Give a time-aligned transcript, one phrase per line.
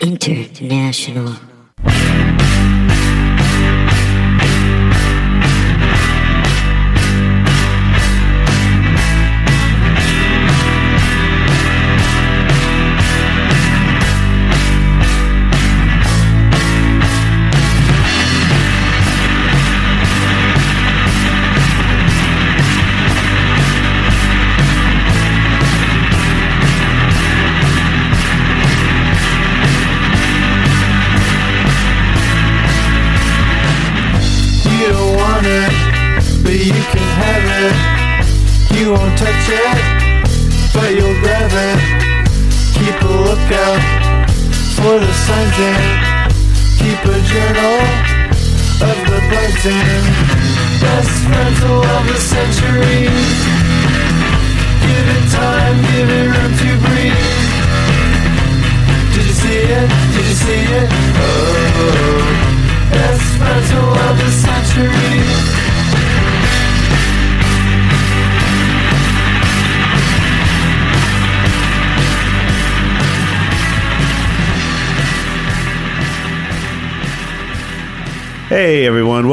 [0.00, 1.36] International.
[49.66, 50.25] The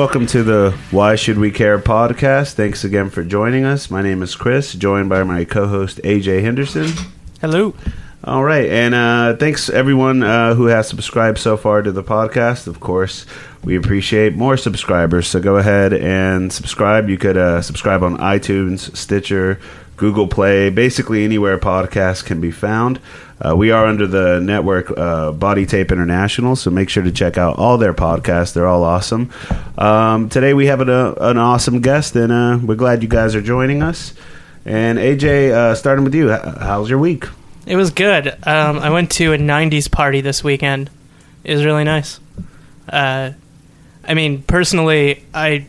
[0.03, 2.55] welcome to the Why Should We Care podcast.
[2.55, 3.89] Thanks again for joining us.
[3.89, 6.91] My name is Chris, joined by my co-host AJ Henderson.
[7.39, 7.73] Hello.
[8.25, 12.67] All right, and uh, thanks everyone uh, who has subscribed so far to the podcast.
[12.67, 13.25] Of course,
[13.63, 15.27] we appreciate more subscribers.
[15.27, 17.07] So go ahead and subscribe.
[17.07, 19.57] You could uh, subscribe on iTunes, Stitcher,
[19.95, 22.99] Google Play, basically anywhere podcasts can be found.
[23.43, 27.37] Uh, we are under the network uh, Body Tape International, so make sure to check
[27.37, 28.53] out all their podcasts.
[28.53, 29.31] They're all awesome.
[29.77, 33.35] Um, today we have an, uh, an awesome guest, and uh, we're glad you guys
[33.35, 34.13] are joining us.
[34.63, 37.25] And AJ, uh, starting with you, how's your week?
[37.65, 38.27] It was good.
[38.47, 40.89] Um, I went to a '90s party this weekend.
[41.43, 42.21] It was really nice.
[42.87, 43.31] Uh,
[44.05, 45.65] I mean, personally, I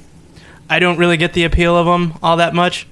[0.71, 2.87] I don't really get the appeal of them all that much.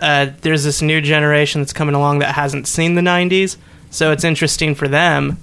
[0.00, 3.56] There's this new generation that's coming along that hasn't seen the '90s,
[3.92, 5.38] so it's interesting for them.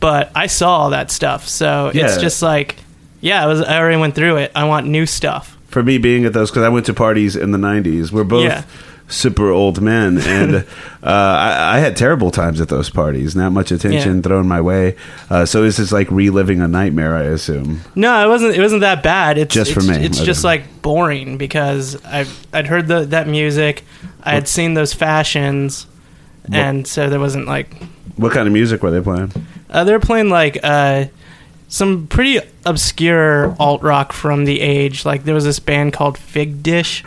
[0.00, 2.06] But I saw all that stuff, so Yeah.
[2.06, 2.76] it's just like,
[3.20, 3.60] yeah, I was.
[3.60, 4.52] I already went through it.
[4.54, 5.56] I want new stuff.
[5.68, 8.10] for me being at those because I went to parties in the '90s.
[8.10, 8.62] We're both Yeah.
[9.08, 10.64] super old men, and uh,
[11.02, 13.34] I, I had terrible times at those parties.
[13.36, 14.22] Not much attention Yeah.
[14.22, 14.94] thrown my way.
[15.28, 17.80] Uh, so this is like reliving a nightmare, I assume.
[17.94, 18.54] No, it wasn't.
[18.56, 19.36] It wasn't that bad.
[19.36, 19.96] It's Just for me.
[19.96, 20.26] It's Okay.
[20.26, 23.84] just like boring because I I'd heard the, that music,
[24.22, 25.86] I had seen those fashions,
[26.52, 27.74] and so there wasn't like
[28.16, 29.32] What kind of music were they playing?
[29.70, 31.06] uh, they were playing like uh,
[31.68, 35.04] some pretty obscure alt rock from the age.
[35.04, 37.04] Like there was this band called Fig Dish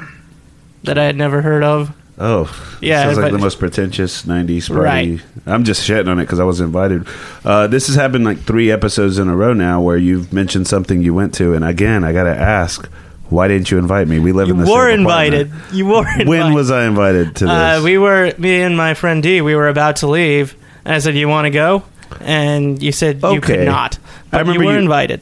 [0.83, 1.95] that I had never heard of.
[2.23, 2.43] Oh,
[2.81, 4.81] Yeah, sounds like but- the most pretentious '90s party.
[5.15, 5.21] Right.
[5.47, 7.07] I'm just shitting on it because I was invited.
[7.43, 11.01] Uh, this has happened like three episodes in a row now, where you've mentioned something
[11.01, 12.87] you went to, and again, I got to ask,
[13.31, 14.19] why didn't you invite me?
[14.19, 15.47] We live You in the were same invited.
[15.47, 15.73] apartment.
[15.73, 16.27] You were invited.
[16.27, 17.51] When was I invited to this?
[17.51, 19.41] Uh, we were me and my friend D.
[19.41, 20.55] We were about to leave,
[20.85, 21.83] and I said, "You want to go?"
[22.19, 23.97] And you said you could not.
[24.31, 25.21] I remember you were you- invited.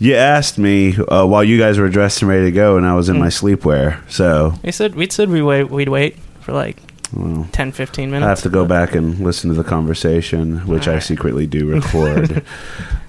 [0.00, 2.94] You asked me uh, while you guys were dressed and ready to go, and I
[2.94, 3.20] was in Mm.
[3.20, 3.98] my sleepwear.
[4.08, 5.64] So We said we said we wait.
[5.70, 6.76] We'd wait for like
[7.12, 10.86] well, 10, 15 minutes I have to go back and listen to the conversation, which
[10.86, 12.44] I secretly do record.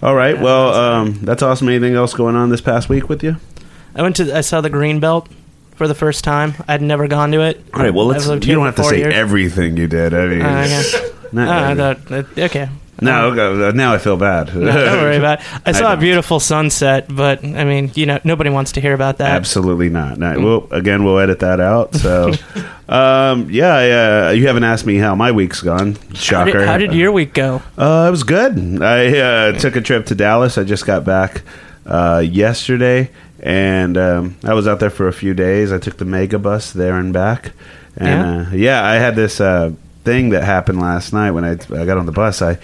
[0.02, 0.40] All right.
[0.40, 1.68] Well, um, that's awesome.
[1.70, 3.36] Anything else going on this past week with you?
[3.96, 4.36] I went to.
[4.36, 5.28] I saw the green belt
[5.76, 6.54] for the first time.
[6.68, 7.64] I'd never gone to it.
[7.74, 7.94] All right.
[7.94, 8.28] Well, let's.
[8.28, 9.14] You don't have to say years.
[9.14, 10.14] everything you did.
[10.14, 11.10] I mean, Uh, okay.
[11.32, 12.70] not Uh, that- that- okay.
[13.02, 13.28] no.
[13.32, 14.54] Okay, now I feel bad.
[14.56, 15.40] No, don't worry about.
[15.40, 15.46] It.
[15.66, 19.18] I saw a beautiful sunset, but I mean, you know, nobody wants to hear about
[19.20, 19.32] that.
[19.32, 20.18] Absolutely not.
[20.18, 21.96] No, Well, again, we'll edit that out.
[21.96, 22.34] So,
[22.90, 24.32] um, yeah, yeah.
[24.32, 25.96] You haven't asked me how my week's gone.
[26.10, 26.52] How Shocker.
[26.60, 27.62] did, how did your week go?
[27.78, 28.82] Uh, it was good.
[28.82, 30.58] I uh, took a trip to Dallas.
[30.58, 31.42] I just got back
[31.86, 33.10] uh, yesterday,
[33.42, 35.72] and um, I was out there for a few days.
[35.72, 37.52] I took the mega bus there and back,
[37.96, 39.72] and yeah, uh, yeah I had this uh,
[40.04, 42.42] thing that happened last night when I, I got on the bus.
[42.42, 42.58] I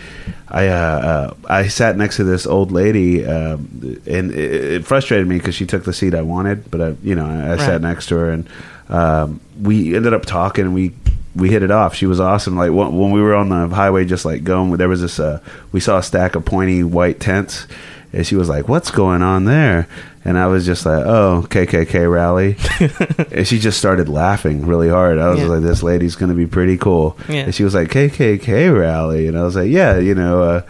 [0.48, 5.28] I uh, uh, I sat next to this old lady, um, and it, it frustrated
[5.28, 7.82] me because she took the seat I wanted, but I, you know, I, I sat
[7.82, 8.48] next to her, and
[8.90, 10.66] um, we ended up talking.
[10.66, 10.94] and We
[11.36, 11.96] we hit it off.
[11.96, 12.56] She was awesome.
[12.56, 15.20] Like when, when we were on the highway, just like going, there was this.
[15.20, 17.68] Uh, we saw a stack of pointy white tents,
[18.16, 19.88] and she was like, "What's going on there?"
[20.24, 22.56] And I was just like, "Oh, KKK rally,"
[23.32, 25.20] and she just started laughing really hard.
[25.20, 25.46] I was Yeah.
[25.48, 27.42] like, "This lady's going to be pretty cool." Yeah.
[27.44, 30.62] And she was like, "KKK rally," and I was like, "Yeah, you know, uh,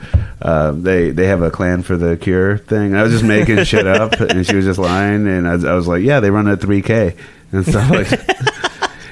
[0.42, 3.88] uh, they they have a Klan for the Cure thing." I was just making shit
[3.88, 6.48] up, and she was just lying, and I, was- I was like, "Yeah, they run
[6.50, 7.16] a three K
[7.54, 8.10] and stuff like."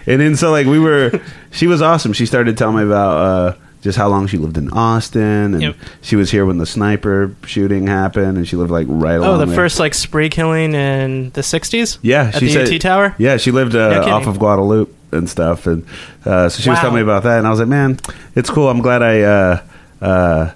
[0.06, 1.22] And then so like we were,
[1.52, 2.12] she was awesome.
[2.12, 5.76] She started telling me about uh, just how long she lived in Austin, and Yep.
[6.02, 9.30] she was here when the sniper shooting happened, and she lived like right along.
[9.30, 9.56] Oh, the there.
[9.56, 12.00] first like spree killing in the '60s.
[12.02, 13.14] Yeah, at she the said UT Tower.
[13.20, 14.14] Yeah, she lived No uh, kidding.
[14.14, 15.86] off of Guadalupe and stuff, and
[16.26, 16.82] uh, so she was Wow.
[16.82, 18.00] telling me about that, and I was like, man,
[18.36, 18.70] it's cool.
[18.70, 19.22] I'm glad I.
[19.22, 19.62] Uh,
[20.02, 20.52] uh,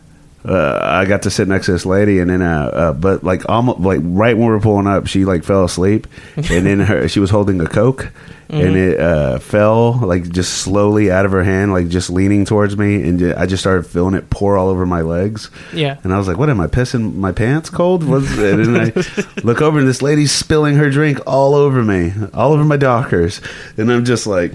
[0.47, 3.47] uh, I got to sit next to this lady, and then, uh, uh, but like
[3.49, 7.07] almost like right when we were pulling up, she like fell asleep, and then her
[7.07, 8.11] she was holding a coke,
[8.49, 8.77] and Mm-hmm.
[8.77, 13.03] it uh, fell like just slowly out of her hand, like just leaning towards me,
[13.03, 15.97] and I just started feeling it pour all over my legs, Yeah.
[16.03, 18.93] and I was like, "What am I pissing my pants cold?" Was and I
[19.43, 23.41] look over and this lady's spilling her drink all over me, all over my Dockers,
[23.77, 24.53] and I'm just like,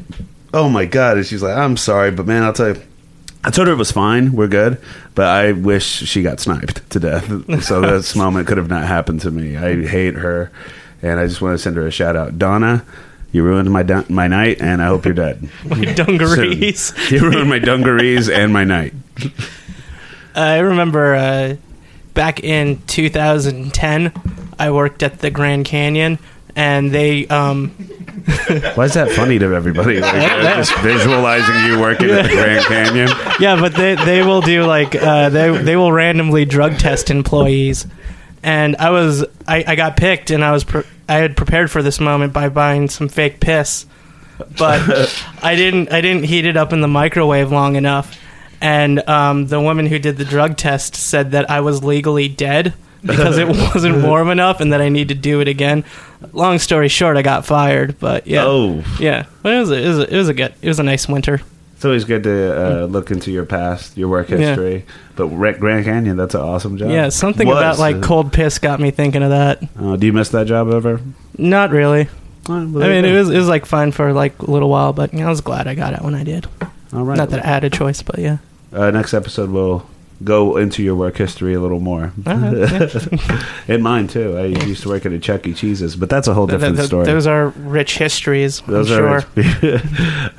[0.55, 2.83] "Oh my god!" And she's like, "I'm sorry, but man, I'll tell you."
[3.45, 4.79] I told her it was fine, we're good,
[5.15, 7.29] but I wish she got sniped to death.
[7.63, 9.57] So this moment could have not happened to me.
[9.57, 10.51] I hate her,
[11.03, 12.85] and I just want to send her a shout out, Donna.
[13.33, 15.49] You ruined my dun- my night, and I hope you're dead.
[15.65, 16.93] My dungarees.
[17.11, 18.93] you ruined my dungarees and my night.
[20.35, 21.57] I remember uh,
[22.15, 24.13] back in 2010,
[24.59, 26.19] I worked at the Grand Canyon,
[26.57, 27.75] and they um,
[28.75, 30.01] Why is that funny to everybody?
[30.01, 33.09] Like, uh, just visualizing you working at the Grand Canyon.
[33.41, 37.87] yeah, but they they will do like uh, they they will randomly drug test employees,
[38.43, 41.83] and I was I, I got picked, and I was pre- I had prepared for
[41.83, 43.87] this moment by buying some fake piss,
[44.59, 48.19] but I didn't I didn't heat it up in the microwave long enough,
[48.61, 52.75] and um, the woman who did the drug test said that I was legally dead.
[53.07, 55.85] because it wasn't warm enough and that I need to do it again.
[56.33, 57.99] Long story short, I got fired.
[57.99, 60.55] But yeah, Oh, yeah, but it was a, it was a, it was a good
[60.63, 61.41] it was a nice winter.
[61.75, 64.37] it's always good to uh, look into your past, your work Yeah.
[64.39, 64.85] history.
[65.17, 66.91] But Grand Canyon, that's an awesome job.
[66.91, 67.57] Yeah, something Was.
[67.59, 69.63] about like cold piss got me thinking of that.
[69.79, 71.01] Uh, do you miss that job ever?
[71.37, 72.09] Not really.
[72.49, 75.13] I I mean, it was it was like fine for like a little while, but
[75.13, 76.47] you know, I was glad I got it when I did.
[76.93, 77.17] all right.
[77.17, 78.39] Not that I had a choice, but yeah.
[78.73, 79.87] uh, next episode we'll
[80.25, 82.13] go into your work history a little more.
[82.25, 84.37] Uh-huh, and mine too.
[84.37, 85.55] I used to work at a Chuck E.
[85.55, 87.07] Cheese's, but that's a whole different th- story.
[87.07, 88.61] Those are rich histories.
[88.63, 89.21] Those I'm are.
[89.21, 89.81] sure.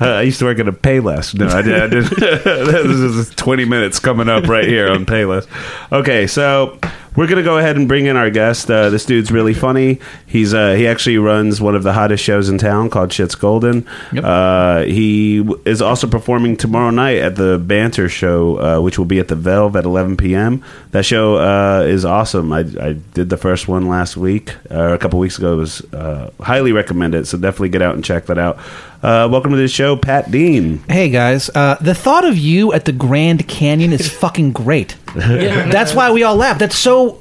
[0.00, 1.34] I used to work at a Payless.
[1.38, 1.82] No, I did.
[1.82, 2.04] I did.
[2.44, 5.46] this is twenty minutes coming up right here on Payless.
[5.92, 6.78] Okay, so
[7.16, 8.70] we're gonna go ahead and bring in our guest.
[8.70, 10.00] Uh, this dude's really funny.
[10.26, 13.86] He's uh, he actually runs one of the hottest shows in town called Shit's Golden.
[14.12, 14.24] Yep.
[14.24, 19.04] Uh, he w- is also performing tomorrow night at the Banter Show, uh, which will
[19.06, 20.62] be at the Velve at 11 p.m.
[20.90, 22.52] That show uh, is awesome.
[22.52, 25.54] I, I did the first one last week, or a couple weeks ago.
[25.54, 28.58] It was uh, highly recommended, so definitely get out and check that out.
[29.04, 30.78] Uh, welcome to the show, Pat Dean.
[30.88, 34.96] Hey guys, uh, the thought of you at the Grand Canyon is fucking great.
[35.14, 35.68] Yeah.
[35.68, 36.58] That's why we all laugh.
[36.58, 37.20] That's so.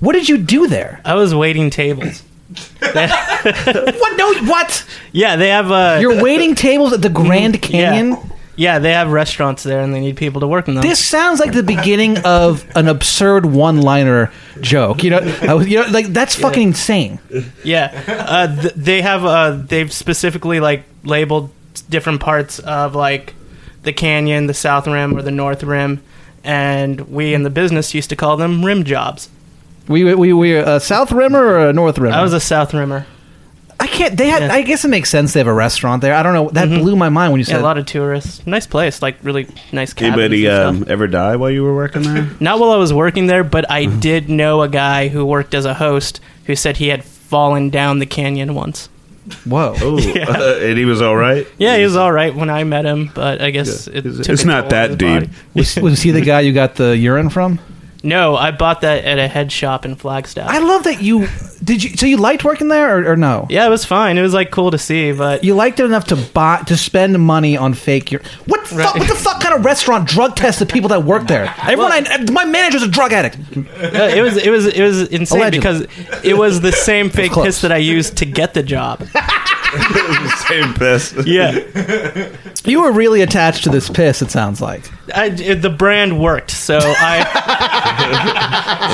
[0.00, 1.00] What did you do there?
[1.04, 2.24] I was waiting tables.
[2.82, 4.16] What?
[4.16, 4.84] No, what?
[5.12, 8.10] Yeah, they have uh You're waiting tables at the Grand Canyon.
[8.10, 8.35] Yeah.
[8.56, 10.82] Yeah, they have restaurants there, and they need people to work in them.
[10.82, 14.32] This sounds like the beginning of an absurd one-liner
[14.62, 15.04] joke.
[15.04, 17.18] You know, I was, you know, like that's fucking insane.
[17.62, 21.50] Yeah, uh, th- they have uh, they've specifically like labeled
[21.90, 23.34] different parts of like
[23.82, 26.02] the canyon, the south rim or the north rim,
[26.42, 29.28] and we in the business used to call them rim jobs.
[29.88, 32.16] We we we a South Rimmer or a North Rimmer?
[32.16, 33.06] I was a south rimmer.
[33.96, 34.16] I can't.
[34.18, 34.42] They had.
[34.42, 34.52] Yeah.
[34.52, 35.32] I guess it makes sense.
[35.32, 36.14] They have a restaurant there.
[36.14, 36.50] I don't know.
[36.50, 36.80] That Mhm.
[36.82, 37.60] blew my mind when you Yeah, said.
[37.60, 38.46] a lot of tourists.
[38.46, 40.14] Nice place, like really nice cabins.
[40.18, 40.88] Anybody and um, stuff.
[40.90, 42.26] ever die while you were working there?
[42.40, 44.00] Not while I was working there, but I Mm-hmm.
[44.00, 47.98] did know a guy who worked as a host who said he had fallen down
[47.98, 48.88] the canyon once.
[49.44, 49.74] Whoa.
[49.80, 50.52] Oh, Yeah.
[50.68, 51.46] and he was all right.
[51.58, 53.98] Yeah, he was all right when I met him, but I guess Yeah.
[53.98, 55.30] it It's- took it's not that his deep.
[55.54, 57.58] was, was he the guy you got the urine from?
[58.02, 60.48] No, I bought that at a head shop in Flagstaff.
[60.48, 61.28] I love that you
[61.64, 61.82] did.
[61.82, 63.46] You so you liked working there or, or no?
[63.50, 64.18] yeah, it was fine.
[64.18, 67.18] It was like cool to see, but You liked it enough to buy to spend
[67.20, 68.10] money on fake.
[68.46, 68.70] What?
[68.72, 68.98] Right.
[68.98, 71.52] What the fuck kind of restaurant drug tests the people that work there?
[71.62, 73.36] Everyone, I, my manager's a drug addict.
[73.56, 73.60] uh,
[74.14, 75.58] it was it was it was insane Allegedly.
[75.86, 77.46] because it was the same fake close.
[77.46, 79.06] piss that I used to get the job.
[80.48, 81.14] Same piss.
[81.26, 82.28] Yeah,
[82.64, 84.22] You were really attached to this piss.
[84.22, 84.90] It sounds like.
[85.14, 87.22] I, it- the brand worked, so I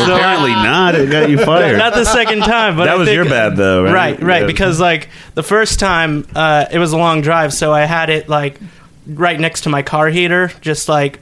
[0.07, 0.95] so Apparently I- not.
[0.95, 1.79] It got you fired.
[1.79, 3.93] Not the second time, but That I was think- your bad, though, right?
[3.93, 4.41] Right, right.
[4.43, 4.47] Yeah.
[4.47, 8.29] Because like the first time, uh, it was a long drive, so I had it
[8.29, 8.59] like
[9.07, 11.21] right next to my car heater, just like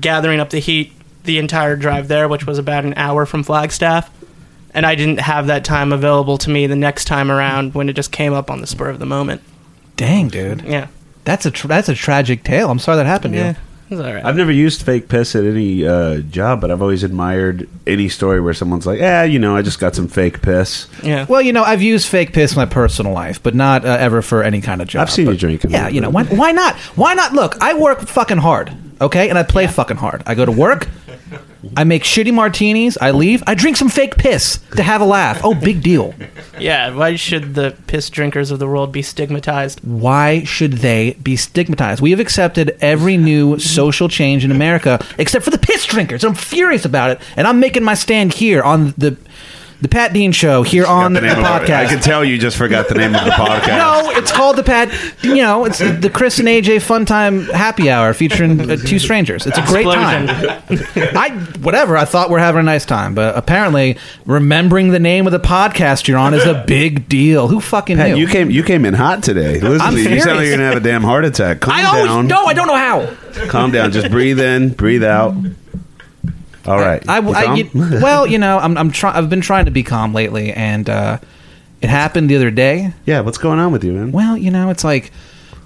[0.00, 0.92] gathering up the heat
[1.24, 4.10] the entire drive there, which was about an hour from Flagstaff.
[4.74, 7.92] And I didn't have that time available to me the next time around when it
[7.94, 9.42] just came up on the spur of the moment.
[9.96, 10.86] Dang, dude, Yeah,
[11.24, 12.70] that's a tra- that's a tragic tale.
[12.70, 13.54] I'm sorry that happened to yeah.
[13.90, 14.24] It's all right.
[14.24, 18.40] I've never used fake piss at any uh, job, but I've always admired any story
[18.40, 21.26] where someone's like, "Yeah, you know, I just got some fake piss." yeah.
[21.28, 24.22] Well, you know, I've used fake piss in my personal life, but not uh, ever
[24.22, 25.02] for any kind of job.
[25.02, 25.72] I've seen But- you drink 'em.
[25.72, 26.76] Yeah, you know, why, why not?
[26.96, 27.34] Why not?
[27.34, 30.22] Look, I work fucking hard, okay, and I play fucking hard.
[30.26, 30.88] I go to work,
[31.76, 35.40] I make shitty martinis, I leave, I drink some fake piss to have a laugh.
[35.44, 36.14] Oh, big deal.
[36.58, 36.94] yeah.
[36.94, 39.80] Why should the piss drinkers of the world be stigmatized?
[39.84, 42.00] Why should they be stigmatized?
[42.02, 46.24] We have accepted every new social change in America except for the piss drinkers.
[46.24, 49.16] I'm furious about it, and I'm making my stand here on the
[49.82, 51.46] the Pat Dean Show here on the, The name of it.
[51.66, 51.74] podcast.
[51.76, 53.66] I can tell you just forgot the name of the podcast.
[53.78, 54.90] No, it's called the Pat.
[55.22, 59.44] You know, it's the Chris and AJ Fun Time Happy Hour featuring uh, two strangers.
[59.46, 60.26] It's a great Explosion.
[60.28, 61.16] time.
[61.16, 61.96] I whatever.
[61.96, 66.06] I thought we're having a nice time, but apparently remembering the name of the podcast
[66.06, 67.48] you're on is a big deal.
[67.48, 68.16] Who fucking Pat, knew?
[68.16, 69.58] you came you came in hot today.
[69.60, 71.60] Listen, I'm you sound like you're gonna have a damn heart attack.
[71.60, 72.26] Calm I always down.
[72.28, 72.44] no.
[72.44, 73.14] I don't know how.
[73.48, 73.90] Calm down.
[73.90, 75.34] Just breathe in, breathe out.
[76.66, 77.02] All right.
[77.08, 79.16] I, You I- you- well, you know, I'm, I'm trying.
[79.16, 81.18] I've been trying to be calm lately, and uh,
[81.80, 82.92] it happened the other day.
[83.06, 83.20] yeah.
[83.20, 84.12] What's going on with you, man?
[84.12, 85.10] Well, you know, it's like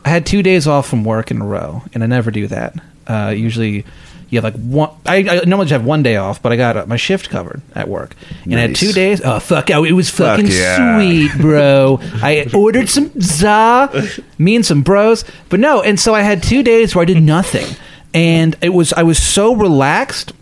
[0.04, 2.74] I had two days off from work in a row, and I never do that.
[3.06, 3.84] Uh, usually,
[4.30, 4.90] you have like one.
[5.04, 7.60] I, I normally just have one day off, but I got uh, my shift covered
[7.74, 8.80] at work, and I had Nice.
[8.80, 9.20] two days.
[9.22, 9.70] Oh fuck!
[9.70, 10.96] oh, It was Fuck fucking yeah.
[10.98, 11.98] sweet, bro.
[12.22, 13.90] I ordered some za,
[14.38, 15.82] me and some bros, but no.
[15.82, 17.66] And so I had two days where I did nothing,
[18.14, 20.32] and it was I was so relaxed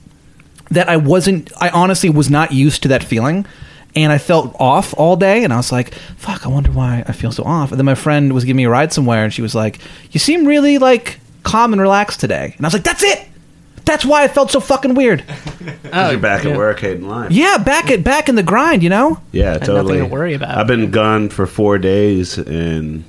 [0.75, 1.51] that I wasn't.
[1.61, 3.47] I honestly was not used to that feeling.
[3.97, 6.45] And I felt off all day, and I was like, "Fuck!
[6.45, 8.69] I wonder why I feel so off." And then my friend was giving me a
[8.69, 9.79] ride somewhere, and she was like,
[10.11, 13.21] "You seem really like calm and relaxed today." And I was like, "That's it.
[13.85, 16.51] That's why I felt so fucking weird." 'Cause you're back yeah.
[16.51, 17.31] at work, hating life.
[17.31, 19.21] Yeah, back at back in the grind, you know.
[19.31, 19.99] Yeah, nothing totally.
[19.99, 20.59] to worry about.
[20.59, 23.05] I've been gone for four days, and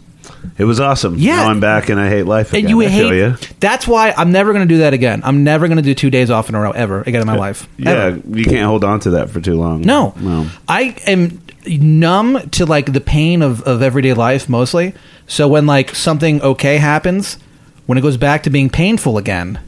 [0.57, 1.15] it was awesome.
[1.17, 1.37] Yeah.
[1.37, 2.49] now I'm back, and I hate life.
[2.49, 2.61] Again.
[2.61, 3.19] And you I hate.
[3.19, 3.35] ya.
[3.59, 5.21] That's why I'm never going to do that again.
[5.23, 7.35] I'm never going to do two days off in a row ever again in my
[7.35, 7.67] life.
[7.77, 8.21] Yeah, Ever.
[8.37, 9.81] you can't hold on to that for too long.
[9.81, 10.13] No.
[10.17, 10.47] no.
[10.67, 14.93] I am numb to like the pain of, of everyday life mostly.
[15.27, 17.37] So when like something okay happens,
[17.85, 19.59] when it goes back to being painful again,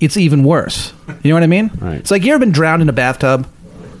[0.00, 0.92] it's even worse.
[1.22, 1.70] You know what I mean?
[1.78, 1.96] Right.
[1.98, 3.48] It's like you ever been drowned in a bathtub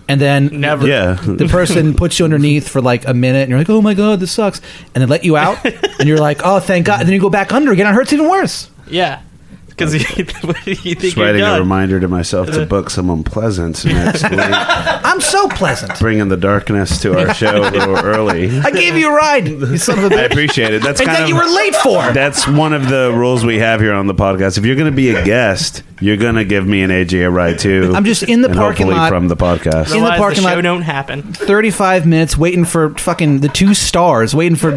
[0.08, 0.86] and then Never.
[0.86, 3.94] Yeah, the person puts you underneath for like a minute and you're like, oh my
[3.94, 4.60] god, this sucks.
[4.94, 5.64] And then let you out
[5.98, 7.00] and you're like, oh thank god.
[7.00, 8.70] And then you go back under again and it hurts even worse.
[8.88, 9.22] Yeah.
[9.66, 13.84] Because you, you think Just you're writing a reminder to myself to book someone pleasant
[13.84, 15.98] next week, I'm so pleasant.
[15.98, 18.56] bringing the darkness to our show a little early.
[18.60, 20.30] I gave you a ride, you son of a I bitch.
[20.30, 20.82] appreciate it.
[20.84, 22.12] That's And kind that of you were late for.
[22.12, 24.58] That's one of the rules we have here on the podcast.
[24.58, 27.30] If you're going to be a guest, you're going to give me an AJ a
[27.30, 27.92] ride too.
[27.94, 29.08] I'm just in the and parking hopefully lot.
[29.08, 29.86] from the podcast.
[29.94, 31.22] in the Otherwise, parking show lot- don't happen.
[31.32, 34.72] 35 minutes waiting for fucking the two stars, waiting for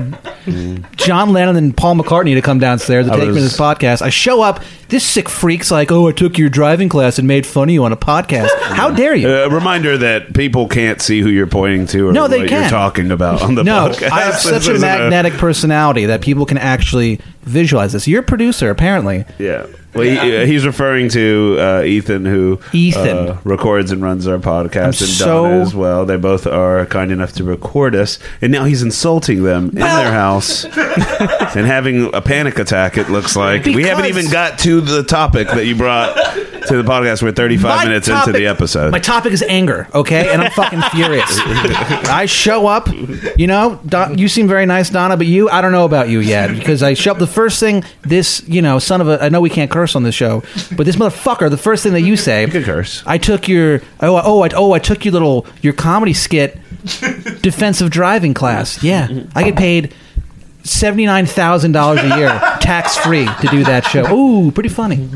[0.96, 3.60] John Lennon and Paul McCartney to come downstairs to I take me to was- this
[3.60, 4.02] podcast.
[4.02, 7.46] I show up, this sick freak's like, oh, I took your driving class and made
[7.46, 8.50] fun of you on a podcast.
[8.62, 9.28] How dare you?
[9.28, 12.50] Uh, a reminder that people can't see who you're pointing to or No, they what
[12.50, 12.62] can.
[12.62, 14.12] you're talking about on the no, podcast.
[14.12, 18.08] I have This such a isn't magnetic personality that people can actually visualize this.
[18.08, 19.26] You're a producer, apparently.
[19.40, 19.66] Yeah.
[19.98, 23.08] Well, he, uh, he's referring to uh, Ethan, who Ethan.
[23.30, 26.06] uh, records and runs our podcast, I'm and so- Donna as well.
[26.06, 30.12] They both are kind enough to record us, and now he's insulting them in their
[30.12, 30.64] house
[31.56, 32.98] and having a panic attack.
[32.98, 36.16] It looks like we haven't Because- even got to the topic that you brought
[36.68, 37.22] to the podcast.
[37.24, 38.92] We're 35 My minutes topic- into the episode.
[38.92, 40.32] My topic is anger, okay?
[40.32, 41.26] And I'm fucking furious.
[42.10, 42.88] I show up,
[43.38, 46.20] you know, Don, you seem very nice, Donna, but you, I don't know about you
[46.20, 47.20] yet because I show up.
[47.20, 50.04] The first thing this, you know, son of a, I know we can't curse on
[50.04, 50.44] this show,
[50.76, 53.04] but this motherfucker, the first thing that you say, You can curse.
[53.06, 56.60] I took your, oh, oh, I, oh, I took your little, your comedy skit
[57.42, 58.84] defensive driving class.
[58.84, 59.94] Yeah, I get paid.
[60.68, 62.30] Seventy-nine thousand dollars a year,
[62.62, 64.06] tax free, to do that show.
[64.14, 65.10] Ooh, pretty funny,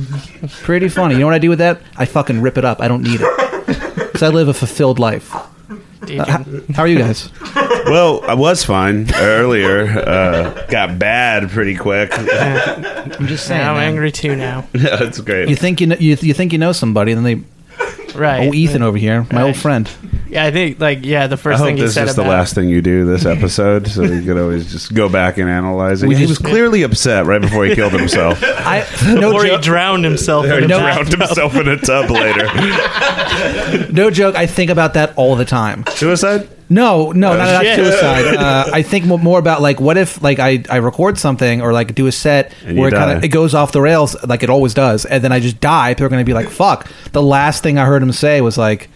[0.62, 1.16] pretty funny.
[1.16, 1.82] You know what I do with that?
[1.98, 2.82] I fucking rip it up.
[2.82, 5.34] I don't need it because I live a fulfilled life.
[5.34, 6.44] Uh, how,
[6.74, 7.30] how are you guys?
[7.86, 9.88] well, I was fine earlier.
[9.88, 12.12] Uh, got bad pretty quick.
[12.18, 13.62] I'm just saying.
[13.62, 13.90] I'm man.
[13.90, 14.68] angry too now.
[14.74, 15.50] yeah, that's great.
[15.50, 17.42] You think you know, you, you think you know somebody, then they
[18.16, 18.48] Right.
[18.48, 19.90] oh Ethan over here, my old friend.
[20.32, 22.22] Yeah, I think like yeah, the I first hope thing he this said is the
[22.22, 25.50] about last thing you do this episode, so you could always just go back and
[25.50, 26.08] analyze it.
[26.08, 28.42] We he was just- clearly upset right before he killed himself.
[28.44, 28.80] I
[29.14, 30.46] no before he joke, drowned himself.
[30.46, 30.80] He in a No.
[30.80, 31.20] drowned bathtub.
[31.20, 32.48] himself in a tub later.
[33.92, 34.36] no joke.
[34.36, 35.84] I think about that all the time.
[35.90, 36.48] Suicide?
[36.70, 37.76] No, no, not, not shit.
[37.76, 38.36] suicide.
[38.42, 41.74] Uh, I think mo- more about like what if like I, I record something or
[41.74, 43.18] like do a set And you where it kind die.
[43.18, 45.94] of it goes off the rails like it always does, and then I just die.
[45.94, 48.58] People are going to be like, "Fuck!" The last thing I heard him say was
[48.58, 48.90] like,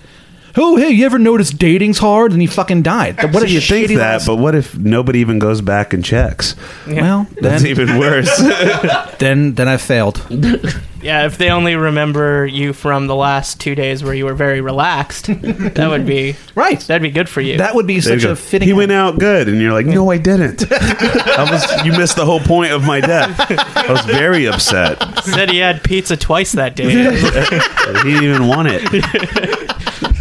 [0.58, 3.22] "Oh, hey, you ever notice dating's hard?" And he fucking died.
[3.34, 6.04] What So a you think that, last- but what if nobody even goes back and
[6.04, 6.56] checks?
[6.88, 8.30] well, That's even worse.
[9.20, 10.26] then then I failed.
[11.06, 14.60] Yeah, if they only remember you from the last two days where you were very
[14.60, 16.80] relaxed, that would be Right.
[16.80, 17.60] that'd be good for you.
[17.60, 18.68] That would be There such a fitting.
[18.68, 20.66] He went out good, and you're like, "No, I didn't.
[20.72, 21.86] I was.
[21.86, 23.36] You missed the whole point of my death.
[23.78, 24.98] I was very upset.
[25.26, 26.90] said he had pizza twice that day.
[26.90, 30.15] He didn't even want it.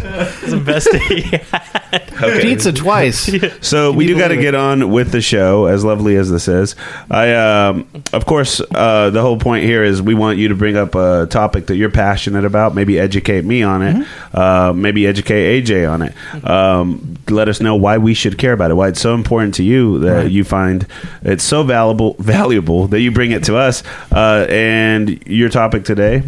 [0.65, 1.21] Was the best day.
[1.21, 2.41] he had.
[2.41, 3.31] pizza twice.
[3.61, 6.75] So we do got to get on with the show, as lovely as this is.
[7.09, 10.77] I, um, of course, uh, the whole point here is we want you to bring
[10.77, 12.75] up a topic that you're passionate about.
[12.75, 13.95] Maybe educate me on it.
[13.95, 14.37] Mm-hmm.
[14.37, 16.13] Uh, maybe educate AJ on it.
[16.47, 18.75] Um, let us know why we should care about it.
[18.75, 20.31] Why it's so important to you that Right.
[20.31, 20.85] you find
[21.23, 23.83] it's so valuable, valuable that you bring it to us.
[24.11, 26.23] Uh, and your topic today.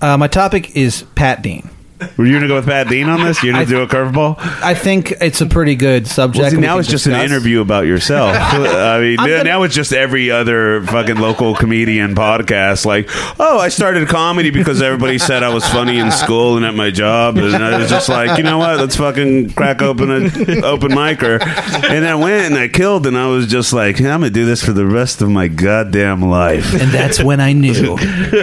[0.00, 1.68] Uh, my topic is Pat Dean.
[2.16, 3.42] Were you gonna go with Pat Dean on this?
[3.42, 4.36] You're gonna I- do a curveball?
[4.62, 6.42] I think it's a pretty good subject.
[6.42, 8.34] Well, see, now it's just an interview about yourself.
[8.38, 12.84] I mean, I'm gonna- now it's just every other fucking local comedian podcast.
[12.86, 13.08] Like,
[13.40, 16.90] oh, I started comedy because everybody said I was funny in school and at my
[16.90, 18.78] job, and I was just like, you know what?
[18.78, 21.40] Let's fucking crack open an open micer.
[21.88, 24.64] And I went and I killed, and I was just like, I'm gonna do this
[24.64, 26.72] for the rest of my goddamn life.
[26.74, 27.96] and that's when I knew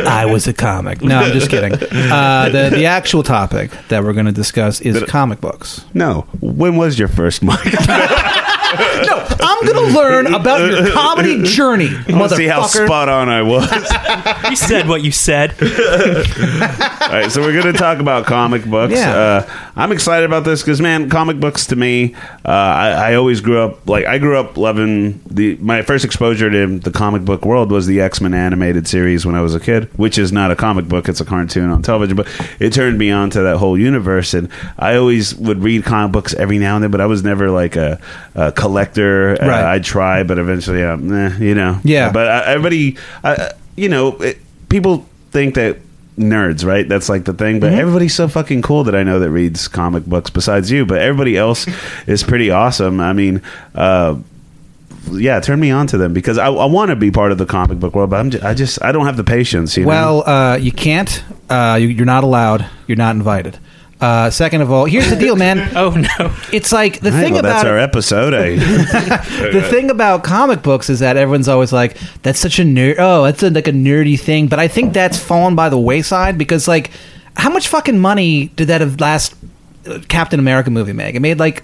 [0.08, 1.02] I was a comic.
[1.02, 1.74] No, I'm just kidding.
[1.74, 3.51] Uh, the the actual topic
[3.90, 5.86] that we're going to discuss is comic books.
[5.94, 7.58] No, when was your first mic?
[9.02, 13.30] No, I'm going to learn about your comedy journey, I want see how spot on
[13.30, 13.70] I was.
[14.50, 15.52] You said what you said.
[15.62, 15.68] All
[17.10, 18.94] right, so we're going to talk about comic books.
[18.94, 19.16] Yeah.
[19.16, 22.14] Uh, I'm excited about this because, man, comic books to me,
[22.46, 25.56] uh, I, I always grew up like I grew up loving the.
[25.58, 29.36] My first exposure to the comic book world was the X Men animated series when
[29.36, 32.18] I was a kid, which is not a comic book; it's a cartoon on television.
[32.18, 32.28] But
[32.60, 36.34] it turned me on to that whole universe, and I always would read comic books
[36.34, 36.92] every now and then.
[36.92, 38.00] But I was never like a,
[38.36, 39.38] a collector.
[39.42, 42.12] Uh, I'd try, but eventually, um, eh, you know, Yeah.
[42.12, 44.38] But uh, everybody, uh, you know, it,
[44.70, 45.80] people think that
[46.18, 46.88] nerds, right?
[46.88, 47.60] That's like the thing.
[47.60, 50.86] But everybody's so fucking cool that I know that reads comic books besides you.
[50.86, 51.68] But everybody else
[52.08, 53.00] is pretty awesome.
[53.00, 53.42] I mean,
[53.76, 54.20] uh,
[55.12, 57.46] yeah, turn me on to them because I, I want to be part of the
[57.46, 59.76] comic book world, but I'm just, I just I don't have the patience.
[59.76, 59.90] You know?
[59.90, 61.24] Well, uh, you can't.
[61.50, 62.70] Uh, you, you're not allowed.
[62.88, 63.58] You're not invited.
[64.02, 65.60] Uh, second of all, here's the deal, man.
[65.76, 66.36] Oh no.
[66.52, 68.34] It's like the All right, thing well, about that's our episode.
[68.34, 68.56] I,
[69.52, 73.24] the thing about comic books is that everyone's always like, "That's such a nerd." Oh,
[73.24, 74.48] that's a, like a nerdy thing.
[74.48, 76.92] But I think that's fallen by the wayside because, like,
[77.38, 79.36] how much fucking money did that of last
[79.88, 81.16] uh, Captain America movie make?
[81.16, 81.64] It made like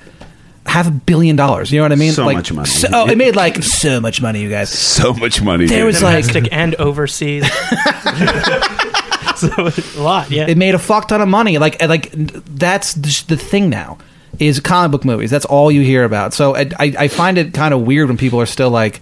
[0.65, 1.71] half a billion dollars.
[1.71, 2.11] You know what I mean?
[2.13, 2.67] So like, much money.
[2.67, 4.69] So, oh, it made like so much money, you guys.
[4.69, 5.65] so much money.
[5.65, 5.87] There dude.
[5.87, 7.43] was like Domestic and overseas.
[9.93, 10.47] so a lot, yeah.
[10.47, 11.57] it made a fuck ton of money.
[11.57, 13.97] Like, like that's the thing now
[14.39, 15.31] is comic book movies.
[15.31, 16.33] That's all you hear about.
[16.33, 19.01] So I, I, I find it kind of weird when people are still like.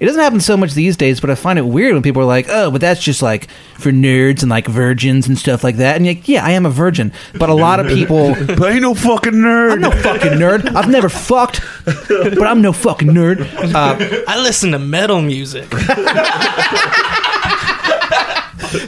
[0.00, 2.26] It doesn't happen so much these days, but I find it weird when people are
[2.26, 5.96] like, "Oh, but that's just like for nerds and like virgins and stuff like that."
[5.96, 8.74] And you're like, yeah, I am a virgin, but a lot of people, but I
[8.74, 9.72] ain't no fucking nerd.
[9.72, 10.72] I'm no fucking nerd.
[10.76, 13.48] I've never fucked, but I'm no fucking nerd.
[13.78, 15.68] Uh, I listen to metal music.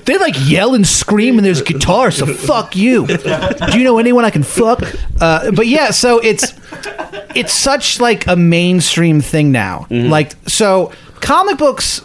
[0.05, 3.07] They like yell and scream and there's guitar, so fuck you.
[3.07, 4.83] Do you know anyone I can fuck?
[5.21, 6.53] Uh, but yeah, so it's
[7.35, 9.87] it's such like a mainstream thing now.
[9.91, 12.03] Like so, comic books.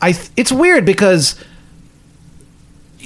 [0.00, 1.36] I th- it's weird because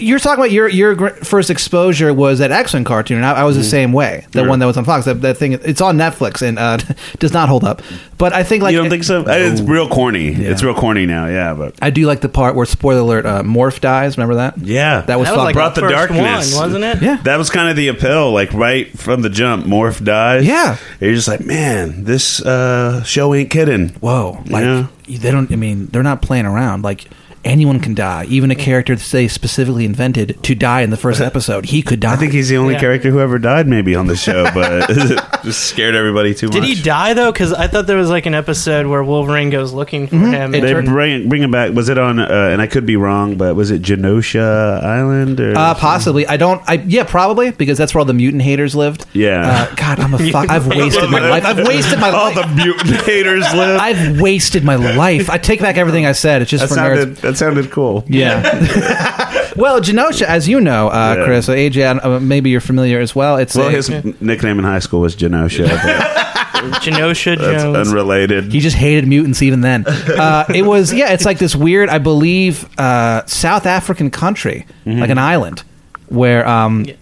[0.00, 3.44] you're talking about your your first exposure was that X Men cartoon, and I, I
[3.44, 4.26] was the same way.
[4.32, 4.48] The Right.
[4.48, 5.04] one that was on Fox.
[5.04, 6.78] That, that thing, it's on Netflix and uh,
[7.18, 7.82] does not hold up.
[8.18, 9.24] But I think like you don't think so?
[9.26, 10.28] It's real corny.
[10.28, 11.26] It's real corny now.
[11.26, 14.16] Yeah, but I do like the part where spoiler alert, uh, Morph dies.
[14.16, 14.58] Remember that?
[14.58, 15.44] yeah, That was That was fun.
[15.46, 17.02] like brought the the darkness, one, wasn't it?
[17.02, 17.16] Yeah.
[17.22, 19.66] That was kind of the appeal, like right from the jump.
[19.66, 20.44] Morph dies.
[20.46, 20.76] Yeah.
[21.00, 23.90] you're just like, man, this uh, show ain't kidding.
[24.00, 24.42] Whoa!
[24.48, 24.86] Like Yeah.
[25.06, 25.50] they don't.
[25.52, 26.82] I mean, they're not playing around.
[26.82, 27.06] Like
[27.44, 28.24] anyone can die.
[28.28, 32.00] Even a character that they specifically invented to die in the first episode, he could
[32.00, 32.12] die.
[32.12, 32.80] I think he's the only Yeah.
[32.80, 34.88] character who ever died, maybe on the show, but
[35.42, 36.54] just scared everybody too much.
[36.54, 36.68] Did much.
[36.76, 37.32] he die though?
[37.32, 40.54] Because I thought there was like an episode where Wolverine goes looking for him.
[40.54, 41.72] It They turned- bring bring him back.
[41.72, 42.18] Was it on?
[42.18, 45.56] Uh, and I could be wrong, but was it Genosha Island or?
[45.56, 46.26] Uh, possibly.
[46.26, 46.62] I don't.
[46.68, 49.06] I yeah, probably because that's where all the mutant haters lived.
[49.12, 49.66] Yeah.
[49.70, 50.50] Uh, God, I'm a fuck.
[50.50, 51.44] I've wasted my life.
[51.44, 52.36] I've wasted my life.
[52.36, 52.48] All life.
[52.56, 53.80] the mutant haters live.
[53.80, 55.30] I've wasted my life.
[55.30, 56.42] I take back everything I said.
[56.42, 57.20] It's just that for sounded nerds.
[57.22, 58.04] that sounded cool.
[58.08, 58.42] Yeah.
[59.56, 61.24] well, Genosha, as you know, uh, Yeah.
[61.24, 63.36] Chris, uh, AJ, uh, maybe you're familiar as well.
[63.36, 63.88] It's Well, a- his
[64.20, 65.68] nickname in high school was Genosha.
[65.68, 67.88] But Genosha that's Jones.
[67.88, 68.52] unrelated.
[68.52, 69.84] He just hated mutants even then.
[70.20, 75.08] Uh, it was yeah, it's like this weird, I believe, uh, South African country, like
[75.08, 75.62] an island,
[76.08, 76.94] where um, Yeah.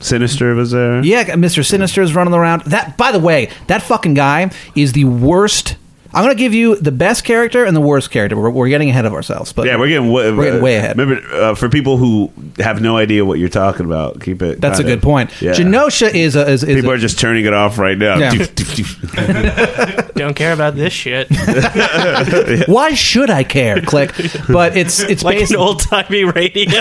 [0.00, 1.02] Sinister was there.
[1.04, 2.62] yeah, Mister Sinister is running around.
[2.66, 5.76] That by the way, that fucking guy is the worst.
[6.14, 8.36] I'm going to give you the best character and the worst character.
[8.36, 10.96] We're, we're getting ahead of ourselves, but Yeah, we're getting, way, We're getting way ahead.
[10.96, 14.60] Remember, uh, for people who have no idea what you're talking about, keep it.
[14.60, 15.42] that's a kinda- good point.
[15.42, 15.52] Yeah.
[15.52, 18.16] Genosha is a, is, is People a- are just turning it off right now.
[18.18, 18.30] Yeah.
[20.14, 21.28] Don't care about this shit.
[22.68, 23.80] why should I care?
[23.82, 24.12] Click,
[24.48, 26.80] but it's it's like based an old timey radio.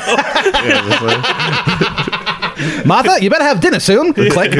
[2.85, 4.13] Martha, you better have dinner soon.
[4.31, 4.53] Click.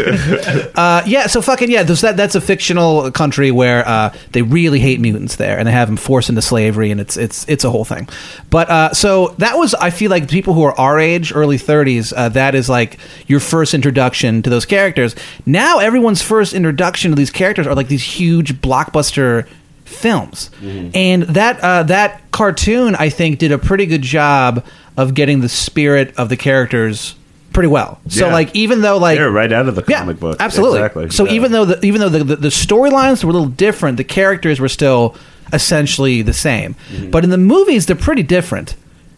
[0.76, 1.84] Uh, yeah, so fucking yeah.
[1.84, 2.18] There's that.
[2.18, 5.98] That's a fictional country where uh, they really hate mutants there, and they have them
[5.98, 8.08] forced into slavery, and it's it's it's a whole thing.
[8.50, 12.14] But uh, so that was, I feel like people who are our age, early 30s,
[12.16, 15.16] uh, that is like your first introduction to those characters.
[15.46, 19.48] Now everyone's first introduction to these characters are like these huge blockbuster
[19.86, 20.50] films,
[20.96, 24.66] and that uh, that cartoon I think did a pretty good job
[24.98, 27.16] of getting the spirit of the characters
[27.54, 28.00] pretty well.
[28.10, 28.34] So Yeah.
[28.34, 30.38] like even though like They're right out of the yeah, comic book.
[30.40, 30.80] absolutely.
[30.80, 31.10] Exactly.
[31.12, 31.34] So Yeah.
[31.34, 34.60] even though the, even though the, the, the storylines were a little different, the characters
[34.60, 35.16] were still
[35.54, 36.76] essentially the same.
[36.92, 37.12] Mm-hmm.
[37.12, 38.76] But in the movies, they're pretty different.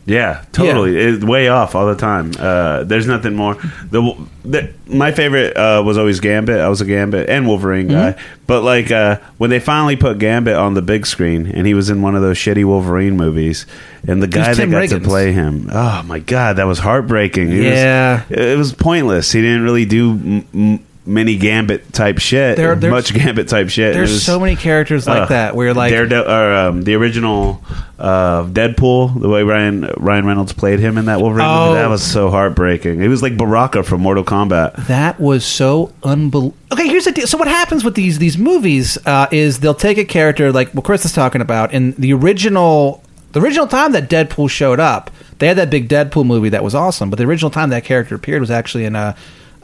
[0.08, 0.96] Yeah, totally.
[0.96, 2.32] It's way off all the time.
[2.38, 3.56] Uh, there's nothing more.
[3.90, 6.60] The, the my favorite uh, was always Gambit.
[6.60, 8.12] I was a Gambit and Wolverine guy.
[8.12, 8.44] Mm-hmm.
[8.46, 11.90] But like uh, when they finally put Gambit on the big screen, and he was
[11.90, 13.66] in one of those shitty Wolverine movies,
[14.08, 14.90] and the guy that got Riggins.
[14.90, 17.52] to play him, oh my god, that was heartbreaking.
[17.52, 18.24] It was- Yeah.
[18.30, 19.32] it was pointless.
[19.32, 20.12] He didn't really do.
[20.12, 23.92] M- m- Many Gambit type shit, There- there's- much Gambit type shit.
[23.92, 25.30] It There's was- so many characters like Ugh.
[25.30, 27.62] that where like Darede- or, um, the original
[28.00, 31.68] uh, Deadpool, the way Ryan Ryan Reynolds played him in that Wolverine Oh.
[31.70, 33.02] movie, that was so heartbreaking.
[33.02, 34.88] It was like Baraka from Mortal Kombat.
[34.88, 36.56] That was so unbelievable.
[36.74, 37.28] Okay, here's the deal.
[37.28, 40.84] So what happens with these these movies uh, is they'll take a character like what
[40.86, 45.12] Chris is talking about in the original the original time that Deadpool showed up.
[45.40, 48.16] They had that big Deadpool movie that was awesome, but the original time that character
[48.16, 49.14] appeared was actually in uh,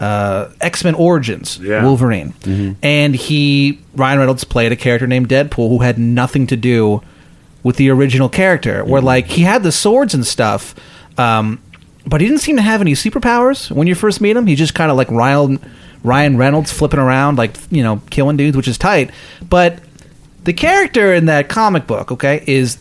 [0.02, 1.84] uh, X Men Origins Yeah.
[1.84, 2.34] Wolverine,
[2.84, 7.02] and he Ryan Reynolds played a character named Deadpool who had nothing to do
[7.64, 8.84] with the original character.
[8.84, 10.76] Where like he had the swords and stuff.
[11.18, 11.62] Um,
[12.08, 14.48] but he didn't seem to have any superpowers when you first meet him.
[14.48, 15.60] He just kind of like Ryan
[16.04, 19.12] Ryan Reynolds flipping around, like you know, killing dudes, which is tight.
[19.48, 19.78] But
[20.44, 22.80] the character in that comic book, okay, is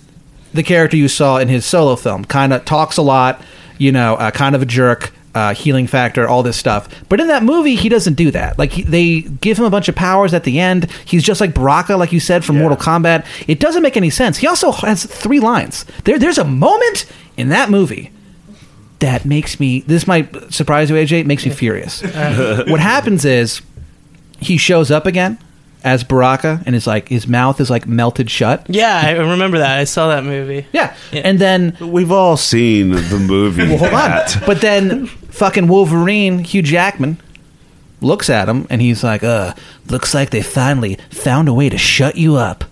[0.54, 2.24] the character you saw in his solo film.
[2.24, 3.42] Kind of talks a lot,
[3.76, 5.12] you know, uh, kind of a jerk.
[5.32, 8.58] Uh, healing factor, all this stuff, but in that movie he doesn't do that.
[8.58, 10.90] Like he, they give him a bunch of powers at the end.
[11.04, 12.62] He's just like Baraka, like you said from Yeah.
[12.62, 13.24] Mortal Kombat.
[13.46, 14.38] It doesn't make any sense.
[14.38, 15.84] He also has three lines.
[16.02, 18.10] There, there's a moment in that movie
[18.98, 22.02] that makes me this might surprise you aj makes me furious
[22.68, 23.62] what happens is
[24.40, 25.38] he shows up again
[25.84, 29.78] as baraka and is like his mouth is like melted shut yeah, I remember that.
[29.78, 30.66] I saw that movie.
[30.72, 31.22] yeah, Yeah.
[31.24, 33.66] and then We've all seen the movie.
[33.68, 37.18] well, hold on but then fucking wolverine hugh jackman
[38.00, 39.54] looks at him and he's like uh
[39.88, 42.64] looks like they finally found a way to shut you up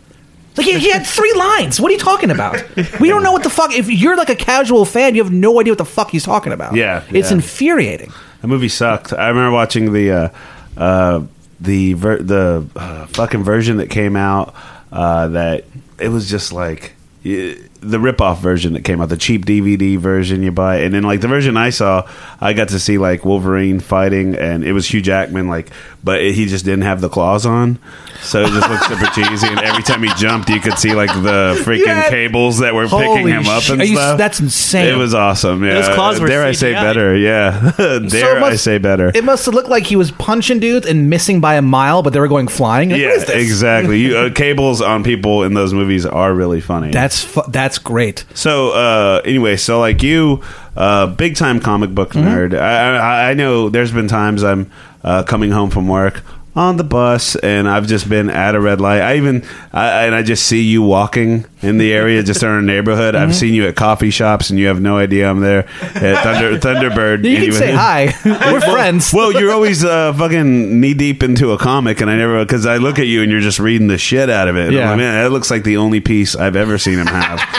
[0.57, 1.81] like he, he had three lines.
[1.81, 2.61] What are you talking about?
[3.01, 3.73] We don't know what the fuck.
[3.73, 6.53] If you're like a casual fan, you have no idea what the fuck he's talking
[6.53, 6.75] about.
[6.75, 7.37] Yeah, it's yeah.
[7.37, 8.13] infuriating.
[8.41, 9.13] The movie sucked.
[9.13, 10.29] I remember watching the uh,
[10.77, 11.23] uh,
[11.61, 14.55] the ver- the uh, fucking version that came out.
[14.91, 15.65] Uh, that
[15.99, 16.95] it was just like
[17.25, 21.03] y- the rip-off version that came out, the cheap DVD version you buy, and then
[21.05, 22.09] like the version I saw,
[22.41, 25.71] I got to see like Wolverine fighting, and it was Hugh Jackman, like,
[26.03, 27.79] but he just didn't have the claws on,
[28.21, 29.47] so it just looked super cheesy.
[29.49, 32.09] And every time he jumped, you could see like the freaking Yeah.
[32.09, 34.19] cables that were Holy picking him up and you- stuff.
[34.19, 34.87] that's insane.
[34.87, 35.63] It was awesome.
[35.65, 37.17] Yeah, Those claws were dare I say better?
[37.17, 39.13] Yeah, dare So it I must- say better?
[39.15, 42.13] It must have looked like he was punching dudes and missing by a mile, but
[42.13, 42.91] they were going flying.
[42.91, 43.37] Like, yeah, what is this?
[43.43, 43.99] exactly.
[44.01, 46.91] You, uh, cables on people in those movies are really funny.
[46.91, 48.25] That's fu- that's great.
[48.33, 48.71] so.
[48.71, 50.43] Uh, anyway, so like you,
[50.77, 52.27] uh, big time comic book Mm-hmm.
[52.27, 52.59] nerd.
[52.59, 54.71] I, I, I know there's been times I'm
[55.05, 56.23] uh, coming home from work
[56.59, 59.01] on the bus and I've just been at a red light.
[59.01, 62.61] I even I, and I just see you walking in the area, just in our
[62.63, 63.15] neighborhood.
[63.15, 63.33] I've Mm-hmm.
[63.39, 66.59] seen you at coffee shops and you have no idea I'm there at Thunder
[66.91, 67.19] Thunderbird.
[67.25, 67.51] You can Anyway.
[67.59, 68.13] say hi.
[68.53, 69.13] We're friends.
[69.15, 72.79] Well, you're always uh, fucking knee deep into a comic, and I never because I
[72.79, 74.73] look at you and you're just reading the shit out of it.
[74.73, 74.89] Yeah.
[74.89, 77.39] like, man, that looks like the only piece I've ever seen him have.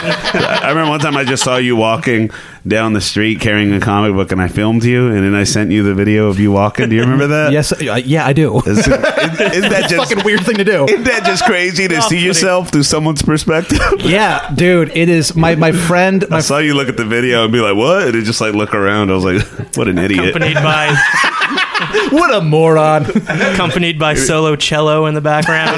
[0.62, 2.30] I remember one time I just saw you walking
[2.66, 5.70] down the street carrying a comic book, and I filmed you, and then I sent
[5.70, 6.88] you the video of you walking.
[6.88, 7.52] Do you remember that?
[7.52, 8.58] yes, uh, yeah, I do.
[8.58, 10.84] Is, isn't that just Fucking weird thing to do.
[10.84, 13.78] Isn't that just crazy to see yourself through someone's perspective?
[14.00, 16.24] Yeah, dude, it is my my friend.
[16.30, 18.54] I saw you look at the video and be like, "What?" And it just like
[18.54, 19.10] look around.
[19.10, 19.42] I was like,
[19.76, 20.94] "What an idiot!" Accompanied by
[22.10, 23.04] what a moron.
[23.06, 25.76] accompanied by solo cello in the background.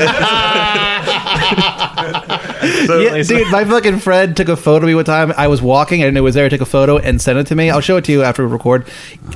[2.62, 5.32] Yeah, dude, my fucking friend took a photo of me one time.
[5.36, 6.44] I was walking and it was there.
[6.44, 7.70] He took a photo and sent it to me.
[7.70, 8.86] I'll show it to you after we record.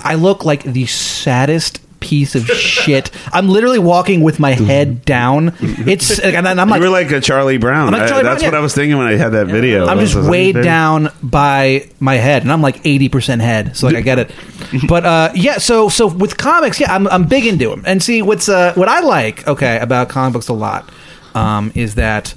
[0.03, 3.11] I look like the saddest piece of shit.
[3.33, 5.55] I'm literally walking with my head down.
[5.61, 7.93] It's and I'm like you were like a Charlie Brown.
[7.93, 8.59] Like I- that's Brown, what yeah.
[8.59, 9.87] I was thinking when I had that video.
[9.87, 14.01] I'm just weighed down by my head, and I'm like 80% head, so like I
[14.03, 14.31] get it.
[14.89, 17.83] But uh, yeah, so so with comics, yeah, I'm, I'm big into them.
[17.87, 20.91] And see, what's uh, what I like, okay, about comic books a lot,
[21.35, 22.35] um, is that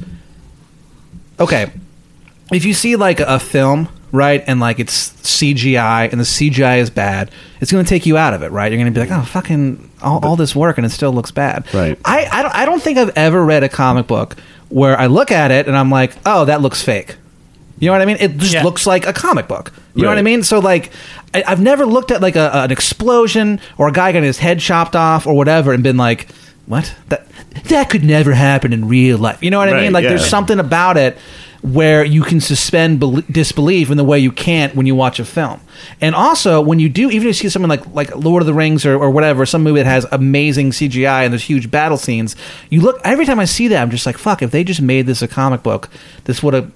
[1.40, 1.72] okay,
[2.52, 6.90] if you see like a film, right, and like it's CGI and the CGI is
[6.90, 8.72] bad, it's going to take you out of it, right?
[8.72, 11.32] You're going to be like, oh, fucking all, all this work and it still looks
[11.32, 11.72] bad.
[11.74, 11.98] Right.
[12.06, 14.36] I, I, don't, I don't think I've ever read a comic book
[14.70, 17.16] where I look at it and I'm like, oh, that looks fake.
[17.80, 18.18] You know what I mean?
[18.20, 18.64] It just Yeah.
[18.64, 19.72] looks like a comic book.
[19.96, 20.44] You know what I mean?
[20.44, 20.92] So like,
[21.34, 24.60] I, I've never looked at like a, an explosion or a guy getting his head
[24.60, 26.28] chopped off or whatever and been like,
[26.70, 26.96] what?
[27.10, 27.28] That
[27.66, 29.44] that could never happen in real life.
[29.44, 29.92] You know what I Right, mean?
[29.92, 31.18] Like, there's something about it
[31.62, 35.26] where you can suspend bel- disbelief in the way you can't when you watch a
[35.26, 35.60] film.
[36.00, 38.54] And also, when you do, even if you see something like like Lord of the
[38.54, 42.36] Rings or, or whatever, some movie that has amazing CGI and there's huge battle scenes,
[42.70, 44.42] you look every time I see that, I'm just like, fuck.
[44.42, 45.90] If they just made this a comic book,
[46.26, 46.72] this would have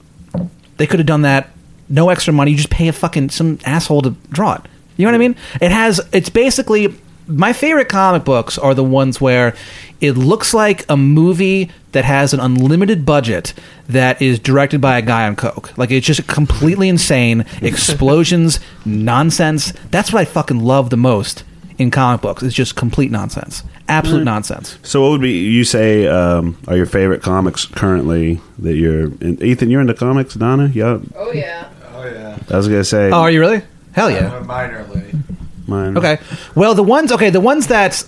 [0.77, 1.49] they could have done that.
[1.87, 2.51] No extra money.
[2.51, 4.61] You just pay a fucking some asshole to draw it.
[4.97, 5.35] You know what I mean?
[5.61, 6.01] It has.
[6.11, 6.95] It's basically
[7.27, 9.55] my favorite comic books are the ones where
[10.01, 13.53] it looks like a movie that has an unlimited budget
[13.87, 15.77] that is directed by a guy on coke.
[15.77, 19.71] Like it's just completely insane explosions, nonsense.
[19.91, 21.43] That's what I fucking love the most
[21.77, 22.43] in comic books.
[22.43, 24.77] It's just complete nonsense, absolute nonsense.
[24.83, 29.05] So, what would be you say um, are your favorite comics currently that you're?
[29.21, 30.67] In, Ethan, you're into comics, Donna?
[30.73, 31.69] Yeah, Oh yeah.
[31.95, 32.37] Oh yeah.
[32.49, 33.09] I was gonna say.
[33.09, 33.61] Oh, are you really?
[33.93, 34.41] Hell yeah.
[34.43, 35.21] Minorly.
[35.67, 35.97] Mine.
[35.97, 36.19] Okay.
[36.55, 38.03] Well, the ones okay, the ones that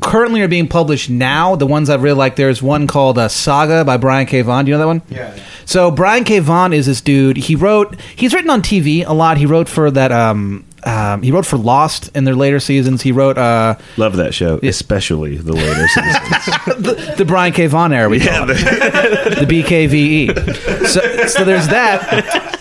[0.00, 2.36] currently are being published now, the ones I really like.
[2.36, 4.42] There's one called uh, Saga by Brian K.
[4.42, 4.64] Vaughan.
[4.64, 5.02] Do you know that one?
[5.08, 5.34] Yeah.
[5.34, 5.44] yeah.
[5.64, 6.40] So Brian K.
[6.40, 7.36] Vaughan is this dude.
[7.36, 7.98] He wrote.
[8.16, 9.38] He's written on TV a lot.
[9.38, 10.12] He wrote for that.
[10.12, 13.00] Um, um, he wrote for Lost in their later seasons.
[13.00, 16.18] He wrote uh, Love that show, especially the later seasons.
[16.84, 17.66] the, the Brian K.
[17.66, 18.08] Vaughan era.
[18.08, 18.54] We call it.
[18.54, 20.86] the BKVE.
[20.86, 22.06] So, so there's that,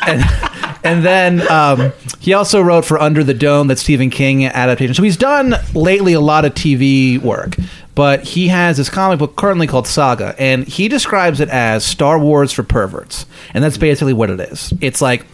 [0.08, 0.53] and,
[0.84, 4.94] and then um, he also wrote for Under the Dome, that Stephen King adaptation.
[4.96, 7.56] So he's done lately a lot of TV work,
[7.96, 12.20] but he has this comic book currently called Saga, and he describes it as Star
[12.20, 14.74] Wars for perverts, and that's basically what it is.
[14.82, 15.26] It's like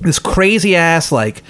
[0.00, 1.42] this crazy ass like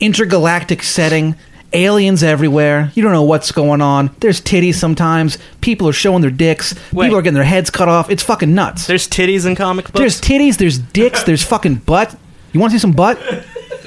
[0.00, 1.34] intergalactic setting
[1.72, 6.30] aliens everywhere you don't know what's going on there's titties sometimes people are showing their
[6.30, 7.04] dicks Wait.
[7.04, 9.98] people are getting their heads cut off it's fucking nuts There's titties in comic books.
[9.98, 12.18] there's titties there's dicks there's fucking butt
[12.52, 13.18] you want to see some butt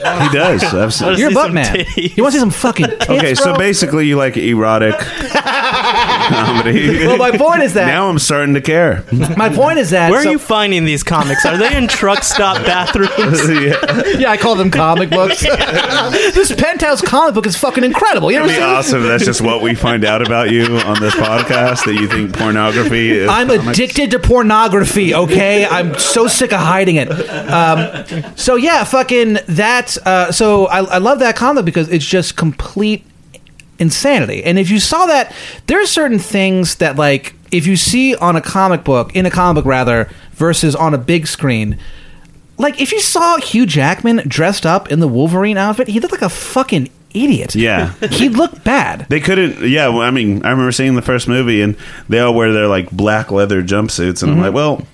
[0.04, 0.64] he does.
[0.64, 2.16] I've seen- Let's you're a butt man titties.
[2.18, 3.58] you want to see some fucking tits Okay, so bro?
[3.58, 4.96] basically, you like erotic
[6.24, 7.06] comedy.
[7.06, 9.04] well my point is that now I'm starting to care.
[9.38, 11.46] my point is that Where are so- you finding these comics?
[11.46, 13.50] Are they in truck stop bathrooms?
[13.50, 14.18] yeah.
[14.18, 18.46] yeah i call them comic books this penthouse comic book is fucking incredible you know
[18.46, 19.00] It'd what be I'm saying?
[19.00, 19.02] awesome.
[19.04, 21.86] if That's just what we find out about you on this podcast.
[21.86, 23.30] That you think pornography is.
[23.30, 23.68] I'm comics.
[23.68, 25.14] addicted to pornography.
[25.14, 27.10] Okay, I'm so sick of hiding it.
[27.12, 29.93] Um, so yeah, fucking that.
[30.00, 33.06] Uh, so I, I love that comic because it's just complete
[33.80, 34.44] insanity.
[34.44, 35.34] And if you saw that,
[35.68, 39.32] there are certain things that like if you see on a comic book, in a
[39.32, 41.78] comic book rather, versus on a big screen.
[42.58, 46.22] Like if you saw Hugh Jackman dressed up in the Wolverine outfit, he looked like
[46.22, 47.56] a fucking idiot.
[47.56, 47.94] Yeah.
[48.12, 49.08] he looked bad.
[49.10, 49.68] They couldn't.
[49.70, 51.76] Yeah, well, I mean, I remember seeing the first movie, and
[52.10, 54.40] they all wear their like black leather jumpsuits, and Mm-hmm.
[54.40, 54.86] I'm like, well.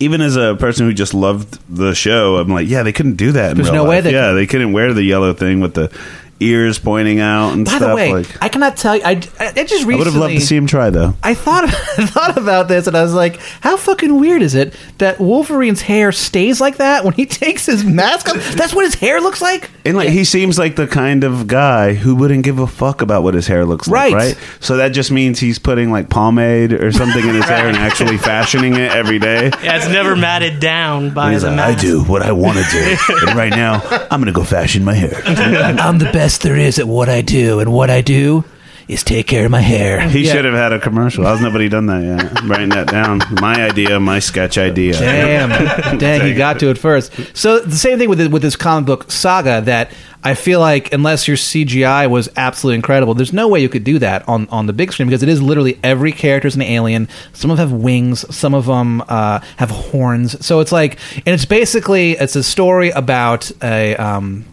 [0.00, 3.32] Even as a person who just loved the show, I'm like, yeah, they couldn't do
[3.32, 3.52] that.
[3.52, 4.04] In There's no way life.
[4.04, 4.34] they Yeah, could.
[4.38, 5.90] they couldn't wear the yellow thing with the
[6.40, 7.88] ears pointing out and By stuff.
[7.90, 9.02] the way, like, I cannot tell you.
[9.04, 9.94] I, I, I just recently.
[9.94, 11.14] I would have loved to see him try though.
[11.22, 11.64] I thought
[11.98, 15.82] I thought about this and I was like, how fucking weird is it that Wolverine's
[15.82, 18.36] hair stays like that when he takes his mask off?
[18.54, 19.70] That's what his hair looks like.
[19.84, 23.22] And like he seems like the kind of guy who wouldn't give a fuck about
[23.22, 24.12] what his hair looks Right.
[24.12, 24.38] like, right?
[24.60, 28.18] So that just means he's putting like pomade or something in his hair and actually
[28.18, 29.50] fashioning it every day.
[29.62, 32.64] Yeah, it's never matted down by He's the like, I do what I want to
[32.70, 32.96] do,
[33.28, 35.22] and right now I'm gonna go fashion my hair.
[35.24, 38.44] I'm the best there is at what I do, and what I do
[38.86, 40.00] is take care of my hair.
[40.08, 40.32] He Yeah.
[40.32, 41.24] should have had a commercial.
[41.24, 42.38] How's nobody done that yet?
[42.42, 43.20] I'm writing that down.
[43.40, 44.92] My idea, my sketch idea.
[44.92, 47.10] Damn, dang, he got to it first.
[47.34, 49.90] So the same thing with the, with this comic book saga that
[50.22, 53.98] I feel like unless your CGI was absolutely incredible, there's no way you could do
[54.00, 57.08] that on on the big screen because it is literally every character's an alien.
[57.32, 60.44] Some of them have wings, some of them uh, have horns.
[60.44, 63.96] So it's like, and it's basically it's a story about a.
[63.96, 64.44] Um,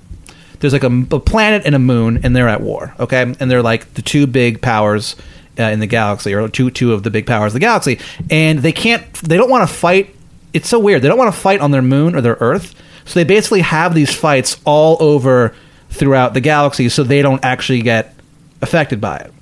[0.61, 2.93] there's like a, a planet and a moon, and they're at war.
[2.99, 5.15] Okay, and they're like the two big powers
[5.59, 8.59] uh, in the galaxy, or two two of the big powers of the galaxy, and
[8.59, 9.13] they can't.
[9.15, 10.15] They don't want to fight.
[10.53, 11.01] It's so weird.
[11.01, 13.93] They don't want to fight on their moon or their Earth, so they basically have
[13.93, 15.53] these fights all over
[15.89, 18.15] throughout the galaxy, so they don't actually get
[18.61, 19.33] affected by it.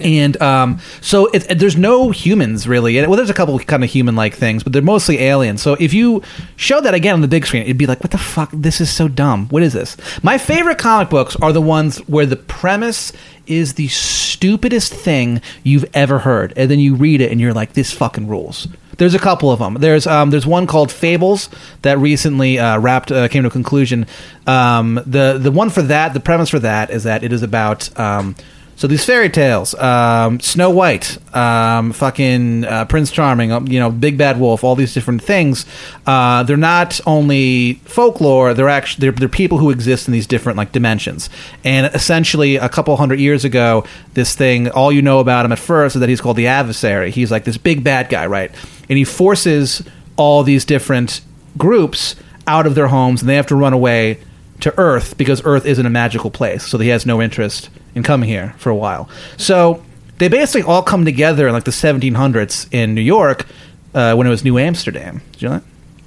[0.00, 2.98] And um, so it, there's no humans really.
[3.06, 5.60] Well, there's a couple kind of human-like things, but they're mostly aliens.
[5.60, 6.22] So if you
[6.56, 8.50] show that again on the big screen, it'd be like, "What the fuck?
[8.52, 9.48] This is so dumb.
[9.48, 13.12] What is this?" My favorite comic books are the ones where the premise
[13.46, 17.74] is the stupidest thing you've ever heard, and then you read it and you're like,
[17.74, 19.74] "This fucking rules." There's a couple of them.
[19.74, 21.48] There's um, there's one called Fables
[21.82, 24.06] that recently uh, wrapped uh, came to a conclusion.
[24.46, 27.98] Um, the the one for that, the premise for that is that it is about
[27.98, 28.36] um,
[28.82, 33.92] so these fairy tales, um, Snow White, um, fucking uh, Prince Charming, um, you know,
[33.92, 35.64] Big Bad Wolf, all these different things.
[36.04, 40.58] Uh, they're not only folklore; they're actually they're, they're people who exist in these different
[40.58, 41.30] like dimensions.
[41.62, 45.60] And essentially, a couple hundred years ago, this thing, all you know about him at
[45.60, 47.12] first is that he's called the Adversary.
[47.12, 48.50] He's like this big bad guy, right?
[48.88, 49.84] And he forces
[50.16, 51.20] all these different
[51.56, 52.16] groups
[52.48, 54.18] out of their homes, and they have to run away
[54.58, 58.28] to Earth because Earth isn't a magical place, so he has no interest in coming
[58.28, 59.08] here for a while.
[59.36, 59.82] So
[60.18, 63.46] they basically all come together in like the 1700s in New York
[63.94, 65.20] uh, when it was New Amsterdam.
[65.32, 65.64] Did you know that?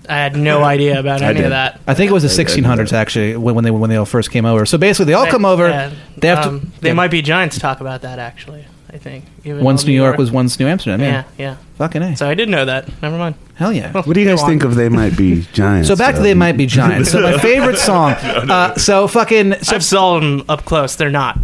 [0.07, 1.45] I had no idea about I any did.
[1.45, 1.81] of that.
[1.87, 2.93] I think it was the I- I 1600s that.
[2.93, 4.65] actually when, when they when they all first came over.
[4.67, 5.67] So basically, they all come over.
[5.67, 6.81] Yeah, They have um, to.
[6.81, 6.93] They yeah.
[6.93, 8.65] might be giants talk about that actually.
[8.93, 9.25] I think.
[9.43, 11.01] even Once though New York was once New Amsterdam.
[11.01, 11.57] Yeah, Yeah, yeah.
[11.77, 12.15] fucking a.
[12.15, 12.87] So I did know that.
[13.01, 13.35] Never mind.
[13.55, 13.91] Hell yeah.
[14.03, 14.49] What do you guys Go on.
[14.51, 15.89] think of They Might Be Giants?
[15.89, 16.23] So back to though?
[16.23, 17.11] they might be giants.
[17.11, 18.11] So my favorite song.
[18.13, 19.55] Uh, so fucking.
[19.63, 20.95] So I've saw them up close.
[20.95, 21.37] They're not.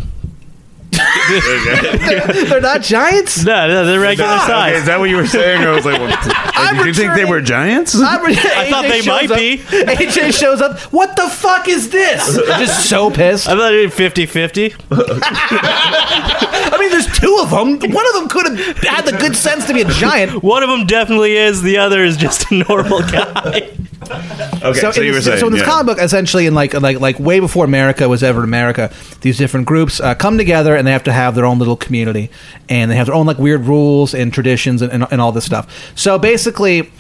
[2.50, 3.44] They're not giants.
[3.44, 4.78] No, no, they're regular Okay, size.
[4.80, 5.62] is that what you were saying?
[5.64, 6.12] I was like, well,
[6.56, 7.96] I'm did you think they returning- were giants?
[7.96, 9.58] I I thought they might be.
[9.58, 10.80] AJ shows up.
[10.94, 12.38] What the fuck is this?
[12.38, 13.48] I'm just so pissed.
[13.48, 14.74] I thought it was 50 50.
[14.92, 17.80] I mean, there's two of them.
[17.94, 20.44] One of them could have had the good sense to be a giant.
[20.44, 23.70] One of them definitely is, the other is just a normal guy.
[24.64, 25.68] Okay, so, in you were this, saying, so in this yeah.
[25.68, 29.66] comic book, essentially, in like like like way before America was ever America, these different
[29.66, 32.30] groups uh, come together and they have to have their own little community,
[32.70, 35.46] and they have their own like weird rules and traditions and, and, and all this
[35.46, 35.92] stuff.
[35.96, 36.92] So basically,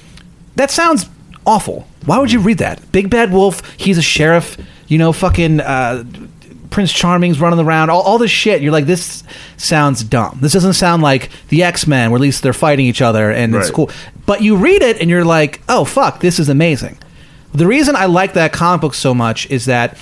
[0.55, 1.07] that sounds
[1.45, 1.87] awful.
[2.05, 2.91] Why would you read that?
[2.91, 4.57] Big Bad Wolf, he's a sheriff.
[4.87, 5.59] You know, fucking.
[5.59, 6.03] Uh,
[6.71, 8.61] Prince Charming's running around, all, all this shit.
[8.61, 9.23] You're like, this
[9.57, 10.39] sounds dumb.
[10.41, 13.53] This doesn't sound like the X Men, where at least they're fighting each other and
[13.53, 13.91] it's cool.
[14.31, 16.97] But you read it and you're like, oh fuck, this is amazing.
[17.53, 19.97] The reason I like that comic book so much is that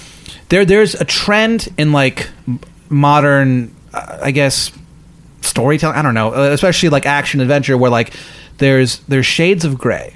[0.50, 2.30] there there's a trend in like
[2.89, 4.72] modern, uh, I guess,
[5.42, 5.98] storytelling.
[5.98, 8.13] I don't know, uh, especially like action adventure, where like
[8.60, 10.15] there's there's shades of gray.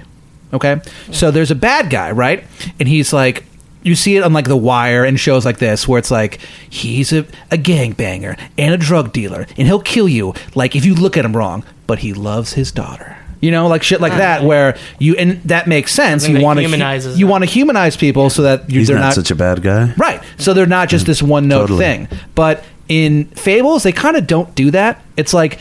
[0.52, 2.44] Okay, so there's a bad guy, right?
[2.78, 3.44] And he's like.
[3.82, 7.12] You see it on like The Wire and shows like this, where it's like he's
[7.12, 11.18] a, a gangbanger and a drug dealer, and he'll kill you like if you look
[11.18, 11.64] at him wrong.
[11.86, 15.66] But he loves his daughter, you know, like shit like that, where you and that
[15.66, 16.22] makes sense.
[16.22, 17.30] Something You that want to humanizes you them.
[17.30, 19.92] want to humanize people so that you, He's they're not, not such a bad guy.
[19.98, 20.22] Right.
[20.38, 21.08] So they're not just mm.
[21.08, 21.78] this one note Totally.
[21.78, 22.08] thing.
[22.34, 25.02] But in Fables, they kind of don't do that.
[25.18, 25.58] It's like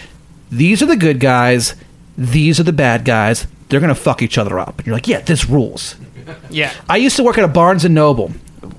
[0.50, 1.76] these are the good guys,
[2.18, 3.48] these are the bad guys.
[3.68, 5.96] They're gonna fuck each other up, and you're like, yeah, this rules.
[6.50, 6.72] Yeah.
[6.88, 8.32] I used to work at a Barnes and Noble.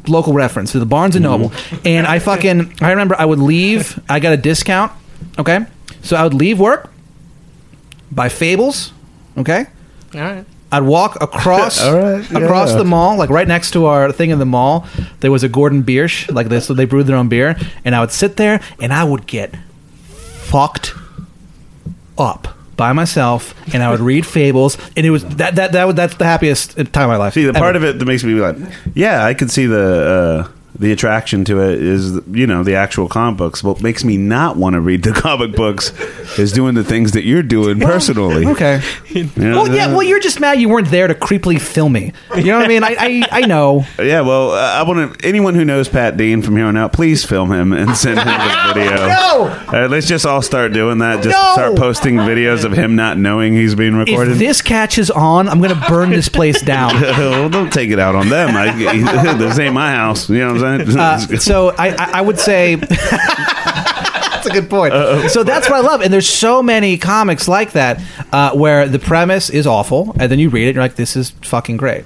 [0.07, 1.43] Local reference to the Barnes and mm-hmm.
[1.43, 4.01] Noble, and I fucking I remember I would leave.
[4.09, 4.93] I got a discount,
[5.39, 5.67] okay.
[6.01, 6.91] So I would leave work,
[8.11, 8.94] buy Fables,
[9.39, 9.67] okay.
[10.15, 10.45] All right.
[10.73, 14.41] I'd walk across All right, across the mall, like right next to our thing in
[14.41, 14.87] the mall.
[15.21, 16.67] There was a Gordon Biersch, like this.
[16.67, 19.55] So they brewed their own beer, and I would sit there and I would get
[20.15, 20.95] fucked
[22.19, 25.95] up by myself, and I would read fables, and it was that that that was,
[25.95, 27.35] that's the happiest time of my life.
[27.35, 27.87] See, the part ever.
[27.87, 28.57] of it that makes me be like,
[28.95, 33.09] yeah, I could see the uh, the attraction to it is you know the actual
[33.09, 33.63] comic books.
[33.63, 35.91] What makes me not want to read the comic books
[36.39, 38.47] is doing the things that you're doing personally.
[38.47, 38.83] Okay.
[39.09, 39.63] You know?
[39.63, 39.89] Well, yeah.
[39.89, 42.13] Well, you're just mad you weren't there to creepily film me.
[42.37, 42.83] You know what I mean?
[42.85, 43.85] I I, I know.
[43.99, 45.27] Yeah, well, uh, I want to.
[45.27, 48.27] Anyone who knows Pat Dean from here on out, please film him and send him
[48.27, 49.07] the video.
[49.07, 49.45] No!
[49.73, 51.23] Uh, let's just all start doing that.
[51.23, 51.53] Just No!
[51.53, 55.61] start posting videos of him not knowing he's being recorded If this catches on, I'm
[55.61, 56.95] gonna burn this place down.
[57.01, 58.51] well, don't take it out on them.
[58.57, 60.29] I, this ain't my house.
[60.29, 62.75] You know what Uh, so I, I, I would say
[63.55, 64.93] that's a good point.
[65.31, 68.01] So that's what I love, and there's so many comics like that
[68.33, 71.17] uh, where the premise is awful, and then you read it, and you're like, "This
[71.17, 72.05] is fucking great."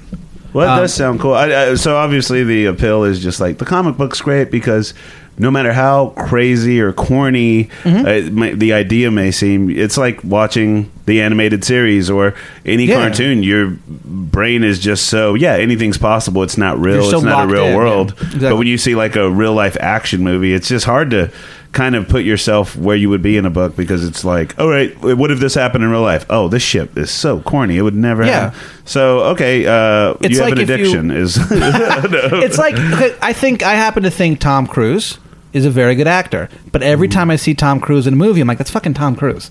[0.52, 1.34] Well, that Um, does sound cool.
[1.34, 4.94] I, I, so obviously, the appeal is just like the comic book's great because
[5.38, 8.06] no matter how crazy or corny Mm-hmm.
[8.28, 12.34] uh, may, the idea may seem, it's like watching the animated series or
[12.66, 13.00] any Yeah.
[13.00, 13.42] cartoon.
[13.42, 16.42] Your brain is just so yeah, anything's possible.
[16.42, 17.02] It's not real.
[17.10, 18.14] So it's not a real in, world.
[18.16, 18.24] yeah.
[18.24, 18.48] Exactly.
[18.50, 21.30] But when you see like a real life action movie, it's just hard to
[21.72, 24.68] kind of put yourself where you would be in a book because it's like, all
[24.68, 26.24] right, what if this happened in real life?
[26.30, 28.24] Oh, this ship is so corny; it would never.
[28.24, 28.50] Yeah.
[28.50, 28.58] happen.
[28.84, 31.10] So okay, uh, you have an if you- addiction.
[31.10, 32.74] Is It's like
[33.22, 35.18] I think I happen to think Tom Cruise
[35.52, 36.48] is a very good actor.
[36.72, 39.16] But every time I see Tom Cruise in a movie, I'm like, that's fucking Tom
[39.16, 39.50] Cruise.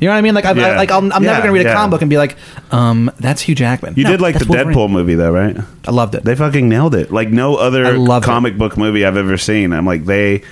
[0.00, 0.34] You know what I mean?
[0.34, 0.76] Like, I, I, Yeah.
[0.78, 1.74] like I'm, I'm Yeah, never gonna read a yeah.
[1.74, 2.36] comic book and be like,
[2.70, 3.92] um, that's Hugh Jackman.
[3.96, 4.74] You No, did like the that's Wolverine.
[4.76, 5.56] Deadpool movie, though, right?
[5.86, 6.24] I loved it.
[6.24, 7.12] They fucking nailed it.
[7.12, 9.72] Like no I other loved comic book movie I've ever seen.
[9.74, 10.42] I'm like, they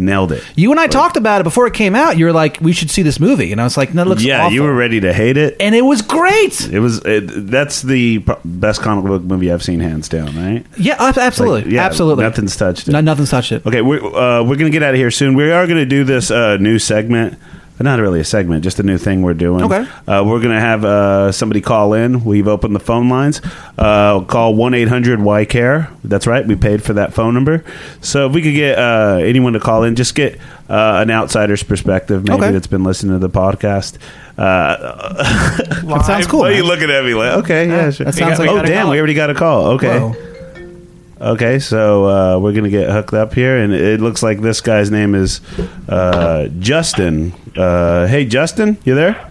[0.00, 0.42] nailed it.
[0.56, 2.16] you and I talked about it before it came out.
[2.18, 4.22] You were like, we should see this movie, and I was like, no, it looks
[4.22, 4.52] yeah, awful.
[4.54, 5.56] you were ready to hate it.
[5.60, 6.68] and it was great.
[6.70, 7.04] It was.
[7.04, 10.34] It, that's the best comic book movie I've seen, hands down.
[10.36, 10.64] Right?
[10.76, 12.24] Yeah, absolutely, Like, yeah, absolutely.
[12.24, 12.92] Nothing's touched it.
[12.92, 13.64] No, nothing's touched it.
[13.66, 15.34] Okay, we're uh, we're gonna get out of here soon.
[15.34, 17.38] We are gonna do this uh, new segment.
[17.80, 19.64] Not really a segment, just a new thing we're doing.
[19.64, 19.86] Okay.
[20.06, 22.24] Uh, we're gonna have uh, somebody call in.
[22.24, 23.40] We've opened the phone lines.
[23.78, 25.90] Uh, call one eight hundred Y Care.
[26.04, 26.46] That's right.
[26.46, 27.64] We paid for that phone number.
[28.02, 31.62] So if we could get uh, anyone to call in, just get uh, an outsider's
[31.62, 32.52] perspective, maybe Okay.
[32.52, 33.96] that's been listening to the podcast.
[34.36, 35.56] Uh,
[35.90, 36.40] That sounds cool.
[36.40, 36.68] Why are you man.
[36.68, 37.32] looking at me like?
[37.44, 38.04] Okay, yeah, sure.
[38.06, 38.90] that sounds We like oh damn, call.
[38.92, 39.66] we already got a call.
[39.72, 39.98] Okay.
[39.98, 40.29] Whoa.
[41.20, 44.90] Okay, so uh, we're gonna get hooked up here, and it looks like this guy's
[44.90, 45.42] name is
[45.88, 47.32] uh, Justin.
[47.54, 49.30] Uh, hey, Justin, you there?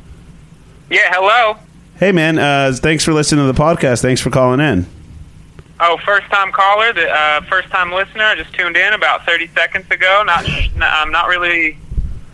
[0.92, 1.58] Yeah, hello.
[1.98, 2.38] Hey, man.
[2.38, 4.02] Uh, thanks for listening to the podcast.
[4.04, 4.86] Thanks for calling in.
[5.80, 8.24] Oh, first time caller, the uh, first time listener.
[8.24, 10.24] I just tuned in about 30 seconds ago.
[10.26, 10.46] Not,
[10.82, 11.78] I'm not really,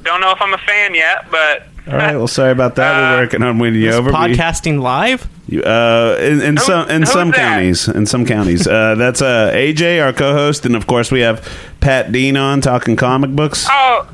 [0.03, 2.15] don't know if I'm a fan yet, but All right.
[2.17, 2.93] Well, sorry about that.
[2.95, 4.11] Uh, we're working on winning you over.
[4.11, 5.29] but you- podcasting live?
[5.47, 7.37] You- uh, in, in Who- some in some that?
[7.37, 11.47] counties, in some counties, uh, that's uh, AJ, our co-host, and of course we have
[11.79, 13.67] Pat Dean on talking comic books.
[13.69, 14.09] oh,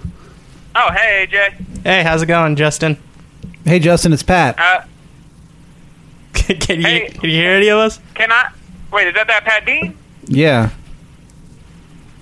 [0.76, 1.84] oh, hey AJ.
[1.84, 2.98] Hey, how's it going, Justin?
[3.66, 4.58] Hey, Justin, it's Pat.
[4.60, 4.82] Uh,
[6.34, 7.10] can you Hey.
[7.10, 8.00] can you hear any of us?
[8.14, 8.50] can I?
[8.92, 9.98] Wait, is that that Pat Dean?
[10.26, 10.70] Yeah.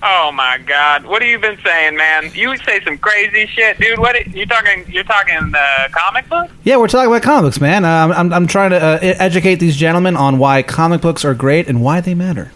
[0.01, 2.31] Oh my God, what have you been saying, man?
[2.33, 3.99] You say some crazy shit, dude.
[3.99, 4.89] What you talking?
[4.89, 6.49] You're talking uh, comic book?
[6.63, 7.83] Yeah, we're talking about comics, man.
[7.83, 11.67] Um, I'm, I'm trying to uh, educate these gentlemen on why comic books are great
[11.67, 12.51] and why they matter.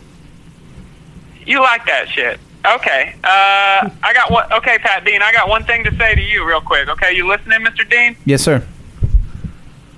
[1.46, 2.39] You like that shit?
[2.66, 3.14] Okay.
[3.26, 4.52] Uh, I got one.
[4.54, 6.88] Okay, Pat Dean, I got one thing to say to you, real quick.
[6.88, 7.89] Okay, you listening, Mr.
[7.89, 8.16] Dean?
[8.24, 8.66] Yes, sir.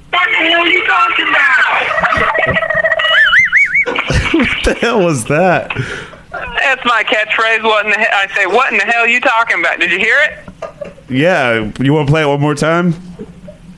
[0.09, 2.71] What the hell are you talking about?
[4.33, 5.71] What the hell was that?
[6.55, 7.63] That's my catchphrase.
[7.63, 8.09] What in the hell?
[8.13, 9.79] I say, what in the hell are you talking about?
[9.79, 10.93] Did you hear it?
[11.09, 12.91] Yeah, you want to play it one more time?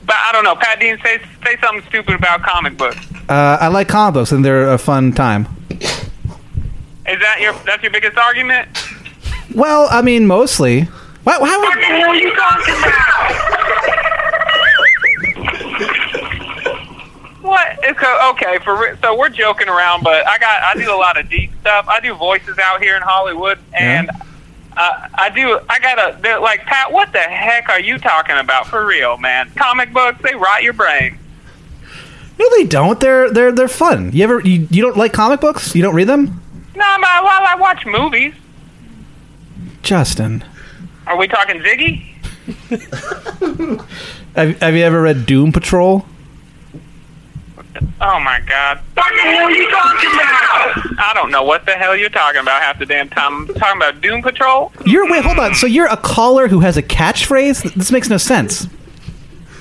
[0.06, 0.54] But I don't know.
[0.56, 2.96] Pat Dean, say say something stupid about comic books.
[3.28, 5.46] Uh, I like comic books and they're a fun time.
[5.70, 8.68] Is that your that's your biggest argument?
[9.54, 10.82] Well, I mean, mostly.
[11.24, 14.04] Why, why What would, the hell are you talking about?
[17.48, 17.78] What?
[17.82, 21.30] It's okay for so we're joking around, but I got I do a lot of
[21.30, 21.86] deep stuff.
[21.88, 24.10] I do voices out here in Hollywood, and
[24.76, 26.92] uh, I do I gotta they're like Pat.
[26.92, 29.50] What the heck are you talking about for real, man?
[29.56, 31.18] Comic books they rot your brain.
[32.38, 33.00] no, they don't.
[33.00, 34.12] They're they're they're fun.
[34.12, 35.74] You ever you, you don't like comic books?
[35.74, 36.26] You don't read them?
[36.76, 38.34] No, but while I watch movies,
[39.80, 40.44] Justin,
[41.06, 42.04] are we talking Ziggy?
[44.34, 46.04] have, have you ever read Doom Patrol?
[48.00, 48.78] Oh my God!
[48.94, 51.00] What the hell are you talking about?
[51.00, 53.48] I don't know what the hell you're talking about half the damn time.
[53.48, 54.72] I'm talking about Doom Patrol.
[54.86, 55.54] You're wait, hold on.
[55.54, 57.74] So you're a caller who has a catchphrase?
[57.74, 58.66] This makes no sense.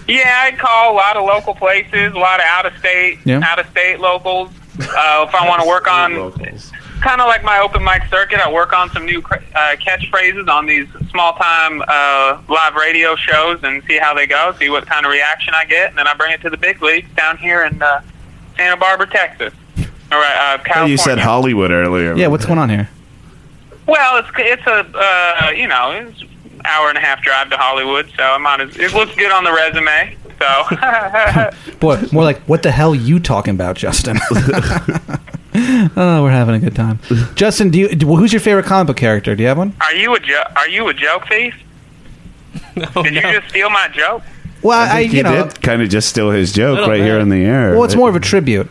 [0.08, 3.42] Yeah, I call a lot of local places, a lot of out of state, Yeah.
[3.44, 4.50] out of state locals.
[4.80, 6.14] Uh, if I want to work on,
[7.02, 10.48] kind of like my open mic circuit, I work on some new cra- uh, catchphrases
[10.48, 14.86] on these small time uh, live radio shows and see how they go, see what
[14.86, 17.38] kind of reaction I get, and then I bring it to the big leagues down
[17.38, 18.02] here in uh,
[18.56, 19.54] Santa Barbara, Texas.
[20.12, 20.92] All right, uh, California.
[20.92, 22.16] you said Hollywood earlier.
[22.16, 22.90] Yeah, what's going on here?
[23.86, 27.58] Well, it's it's a uh, you know it's an hour and a half drive to
[27.58, 28.62] Hollywood, so I'm on.
[28.62, 30.18] It looks good on the resume.
[30.40, 34.18] So Boy, more like what the hell you talking about, Justin?
[35.98, 37.00] oh, we're having a good time.
[37.36, 37.90] Justin, do you?
[37.90, 39.36] Do, who's your favorite comic book character?
[39.36, 39.76] Do you have one?
[39.82, 41.56] are you a jo- are you a joke thief?
[42.96, 44.22] Oh, Did you just steal my joke?
[44.62, 47.20] Well, I I, you know, did kind of just steal his joke Little right here
[47.20, 47.74] in the air.
[47.74, 48.68] well, it's more of a tribute.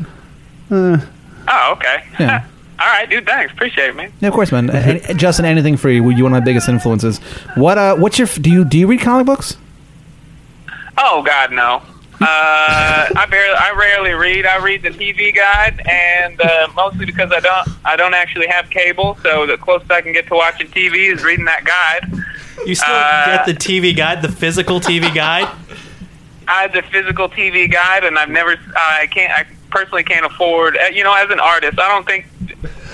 [0.70, 2.05] Oh, okay.
[2.18, 2.45] Yeah.
[2.78, 3.26] All right, dude.
[3.26, 3.53] Thanks.
[3.53, 4.12] Appreciate it, man.
[4.20, 4.68] Yeah, of course, man.
[4.70, 6.09] And- and Justin, anything for you?
[6.11, 7.18] You one of my biggest influences.
[7.57, 7.78] What?
[7.78, 8.28] Uh, what's your?
[8.28, 9.57] Do you do you read comic books?
[10.99, 11.82] Oh God, no.
[12.20, 14.46] Uh, I barely, I rarely read.
[14.46, 18.70] I read the TV guide, and uh, mostly because I don't, I don't actually have
[18.70, 19.18] cable.
[19.22, 22.10] So the closest I can get to watching TV is reading that guide.
[22.66, 25.48] You still Uh, get the TV guide, the physical TV guide?
[26.48, 30.76] I have the physical TV guide, and I've never, I can't, I personally can't afford.
[30.78, 32.26] uh, You know, as an artist, I don't think.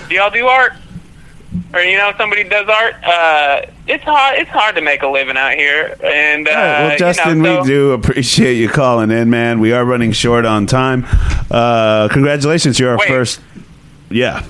[0.09, 0.73] Do y'all do art?
[1.73, 2.95] Or you know, somebody does art.
[3.03, 4.37] Uh, it's hard.
[4.39, 7.41] It's hard to make a living out here, and uh, All right, well, you Justin,
[7.41, 9.59] know, so- we do appreciate you calling in, man.
[9.59, 11.05] We are running short on time.
[11.49, 13.07] Uh, congratulations, you're our Wait.
[13.07, 13.41] first.
[14.11, 14.45] Yeah.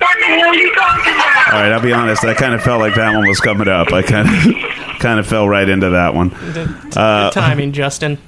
[0.00, 2.24] All right, I'll be honest.
[2.24, 3.92] I kind of felt like that one was coming up.
[3.92, 4.54] I kind of
[4.98, 6.32] kind of fell right into that one.
[6.34, 8.18] Uh, Good timing, Justin.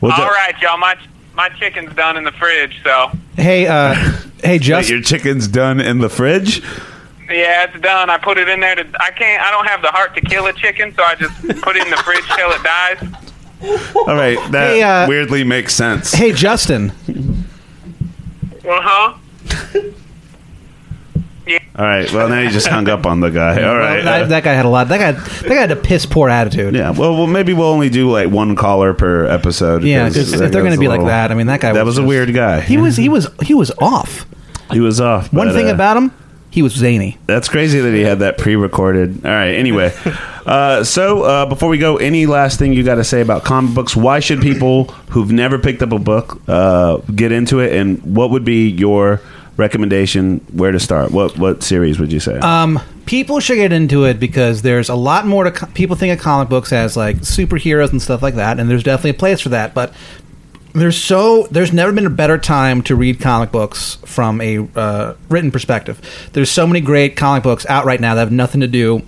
[0.00, 0.76] Well, All ju- right, y'all.
[0.78, 0.96] My
[1.36, 3.94] my chicken's done in the fridge, so Hey, uh,
[4.42, 6.60] hey, Wait, just your chicken's done in the fridge.
[7.30, 8.08] yeah, it's done.
[8.10, 8.86] I put it in there to.
[9.00, 9.42] I can't.
[9.42, 11.90] I don't have the heart to kill a chicken, so I just put it in
[11.90, 12.98] the fridge till it dies.
[13.94, 16.12] All right, that Hey, uh, weirdly makes sense.
[16.12, 16.92] hey, Justin.
[18.68, 19.14] Uh huh.
[21.78, 23.62] All right, well now you just hung up on the guy.
[23.68, 24.88] All right, that, uh, that guy had a lot.
[24.88, 26.74] That guy, that guy had a piss poor attitude.
[26.74, 26.90] yeah.
[26.90, 29.82] Well, well, maybe we'll only do like one caller per episode.
[29.82, 31.72] Yeah, because if they're going to be a like that, I mean, that guy.
[31.72, 32.60] That was a just- weird guy.
[32.62, 32.96] He was.
[32.96, 33.28] He was.
[33.42, 34.26] He was off.
[34.72, 35.32] He was off.
[35.32, 36.12] One thing uh, about him,
[36.50, 37.18] he was zany.
[37.26, 39.26] That's crazy that he had that pre-recorded.
[39.26, 39.52] All right.
[39.52, 39.92] Anyway,
[40.46, 43.74] uh, so uh, before we go, any last thing you got to say about comic
[43.74, 43.94] books?
[43.94, 47.74] Why should people who've never picked up a book uh, get into it?
[47.74, 49.20] And what would be your
[49.56, 50.40] recommendation?
[50.52, 51.10] Where to start?
[51.10, 52.38] What what series would you say?
[52.38, 55.50] Um, people should get into it because there's a lot more to.
[55.50, 58.82] Co- people think of comic books as like superheroes and stuff like that, and there's
[58.82, 59.74] definitely a place for that.
[59.74, 59.92] But
[60.72, 65.14] there's so there's never been a better time to read comic books from a uh,
[65.28, 66.28] written perspective.
[66.32, 69.02] There's so many great comic books out right now that have nothing to do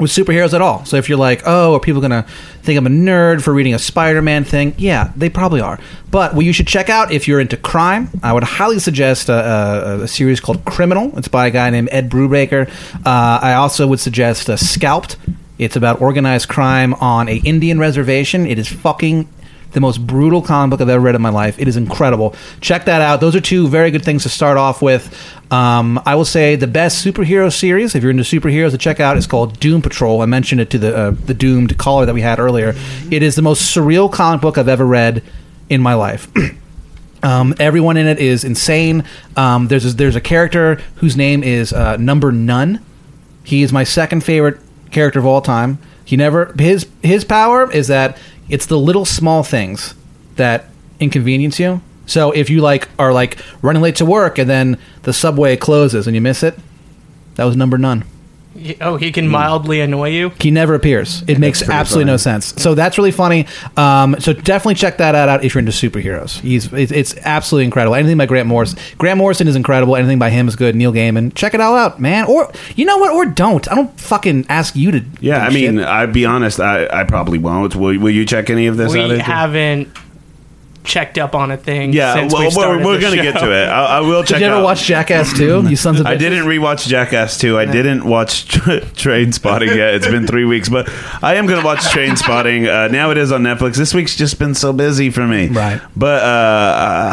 [0.00, 0.84] with superheroes at all.
[0.84, 2.22] So if you're like, oh, are people going to
[2.62, 4.74] think I'm a nerd for reading a Spider-Man thing?
[4.78, 5.78] Yeah, they probably are.
[6.10, 9.34] But what you should check out if you're into crime, I would highly suggest a,
[9.34, 11.16] a, a series called Criminal.
[11.18, 12.68] It's by a guy named Ed Brubaker.
[13.06, 15.16] Uh, I also would suggest uh, Scalped.
[15.58, 18.46] It's about organized crime on a Indian reservation.
[18.46, 19.28] It is fucking
[19.72, 21.58] the most brutal comic book I've ever read in my life.
[21.58, 22.34] It is incredible.
[22.60, 23.20] Check that out.
[23.20, 25.14] Those are two very good things to start off with.
[25.52, 29.16] Um, I will say the best superhero series, if you're into superheroes, to check out
[29.16, 30.22] is called Doom Patrol.
[30.22, 32.74] I mentioned it to the uh, the doomed caller that we had earlier.
[33.10, 35.22] It is the most surreal comic book I've ever read
[35.68, 36.30] in my life.
[37.22, 39.04] Um, everyone in it is insane.
[39.36, 42.82] Um, there's a, there's a character whose name is uh, Number None.
[43.44, 44.58] He is my second favorite
[44.90, 45.78] character of all time.
[46.10, 49.94] He never his his power is that it's the little small things
[50.34, 50.64] that
[50.98, 51.82] inconvenience you.
[52.04, 56.08] So if you like are like running late to work and then the subway closes
[56.08, 56.58] and you miss it,
[57.36, 58.02] that was Number None.
[58.54, 60.32] Y- Oh, he can mildly annoy you.
[60.40, 61.22] He never appears.
[61.28, 62.12] It makes absolutely funny.
[62.12, 62.54] no sense.
[62.60, 63.46] So that's really funny.
[63.76, 66.40] Um, so definitely check that out if you're into superheroes.
[66.40, 67.94] He's it's, it's absolutely incredible.
[67.94, 68.78] Anything by Grant Morrison.
[68.98, 69.94] Grant Morrison is incredible.
[69.94, 70.74] Anything by him is good.
[70.74, 71.32] Neil Gaiman.
[71.34, 72.24] Check it all out, man.
[72.26, 73.12] Or you know what?
[73.12, 73.70] Or don't.
[73.70, 75.04] I don't fucking ask you to.
[75.20, 75.86] yeah, do I mean, shit.
[75.86, 76.58] I'd be honest.
[76.60, 77.76] I, I probably won't.
[77.76, 79.08] Will, will you check any of this out?
[79.10, 79.18] We AJ?
[79.20, 79.88] haven't
[80.84, 81.92] checked up on a thing.
[81.92, 83.68] Yeah, since well, we've we're, we're going to get to it.
[83.68, 84.64] I, I will check Did you ever out.
[84.64, 85.68] watch Jackass 2?
[85.68, 87.58] You sons of I didn't rewatch Jackass 2.
[87.58, 89.94] I didn't watch tra- Trainspotting yet.
[89.94, 90.88] It's been three weeks, but
[91.22, 92.66] I am going to watch Trainspotting.
[92.68, 93.76] Uh, now it is on Netflix.
[93.76, 95.48] This week's just been so busy for me.
[95.48, 95.80] Right.
[95.96, 97.10] But uh,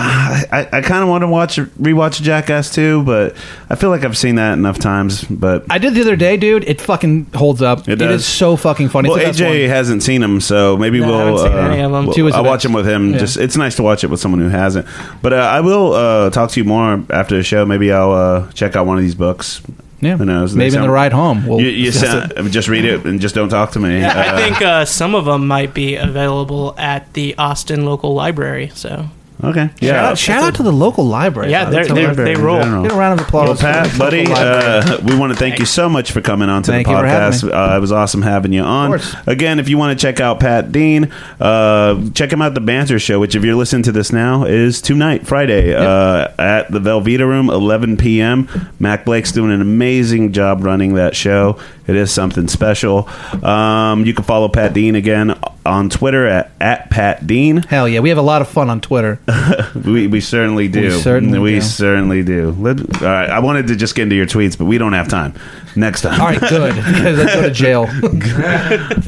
[0.51, 3.35] I, I kind of want to watch rewatch Jackass 2, but
[3.69, 5.23] I feel like I've seen that enough times.
[5.23, 6.63] But I did the other day, dude.
[6.65, 7.79] It fucking holds up.
[7.87, 8.21] It it does.
[8.21, 9.09] is so fucking funny.
[9.09, 9.69] well, It's the best AJ one.
[9.69, 11.17] hasn't seen them, so maybe No, we'll.
[11.17, 12.05] haven't seen uh, any of 'em.
[12.05, 12.63] we'll- Two is the I'll watch best.
[12.63, 13.11] them with him.
[13.11, 13.17] Yeah.
[13.19, 14.85] Just it's nice to watch it with someone who hasn't.
[15.21, 17.65] But uh, I will uh, talk to you more after the show.
[17.65, 19.61] Maybe I'll uh, check out one of these books.
[19.99, 20.17] Yeah.
[20.17, 20.53] Who knows?
[20.53, 21.47] They Maybe in the ride home.
[21.47, 24.03] We'll you, you sound, just read it and just don't talk to me.
[24.05, 28.69] I Uh, think uh, some of them might be available at the Austin local library.
[28.75, 29.07] So
[29.43, 29.67] okay.
[29.67, 30.07] Shout, Yeah.
[30.09, 31.51] out, shout out to the local library.
[31.51, 32.35] Yeah, they're- That's they're- library.
[32.35, 32.59] they roll.
[32.83, 33.47] Get a round of applause.
[33.63, 36.71] Well, Pat, buddy, uh, we want to thank you so much for coming on to
[36.71, 37.43] Thank the you for podcast.
[37.43, 37.51] me.
[37.51, 38.89] Uh, it was awesome having you on.
[38.91, 39.15] course.
[39.27, 42.99] Again, if you want to check out Pat Dean, uh, check him out the Banter
[42.99, 47.27] Show, which if you're listening to this now is tonight, Friday, uh, at the Velveeta
[47.27, 48.47] Room, 11 p.m.
[48.79, 51.57] Mac Blake's doing an amazing job running that show.
[51.87, 53.07] It is something special.
[53.43, 55.33] Um, you can follow Pat Dean again
[55.67, 57.57] on Twitter at, at Pat Dean.
[57.57, 59.19] Hell yeah, we have a lot of fun on Twitter.
[59.75, 60.81] We, we certainly do.
[60.81, 61.61] We certainly We do.
[61.61, 62.51] certainly do.
[62.51, 63.29] Let, all right.
[63.29, 65.33] I wanted to just get into your tweets, but we don't have time.
[65.75, 66.19] Next time.
[66.19, 66.75] All right, good.
[66.75, 67.81] Because I go to jail.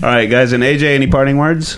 [0.03, 0.53] All right, guys.
[0.53, 1.77] And AJ, any parting words?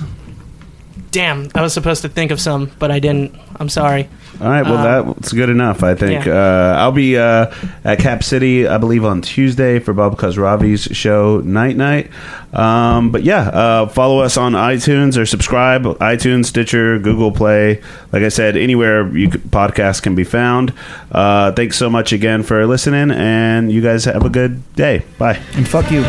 [1.11, 3.36] damn, I was supposed to think of some, but I didn't.
[3.57, 4.07] I'm sorry.
[4.41, 4.63] All right.
[4.65, 5.83] Well, Um, that's good enough.
[5.83, 6.25] I think.
[6.25, 6.33] yeah.
[6.33, 11.39] Uh, I'll be uh, at Cap City, I believe, on Tuesday for Bob Ravi's show,
[11.41, 12.09] Night Night.
[12.53, 15.83] Um, but yeah, uh, follow us on iTunes or subscribe.
[15.99, 17.81] iTunes, Stitcher, Google Play.
[18.11, 20.73] Like I said, anywhere you could, podcasts can be found.
[21.11, 25.03] Uh, thanks so much again for listening, and you guys have a good day.
[25.17, 25.39] Bye.
[25.55, 26.01] and fuck you.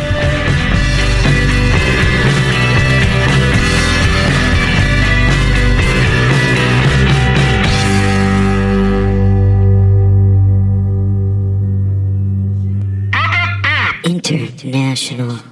[14.33, 15.52] International.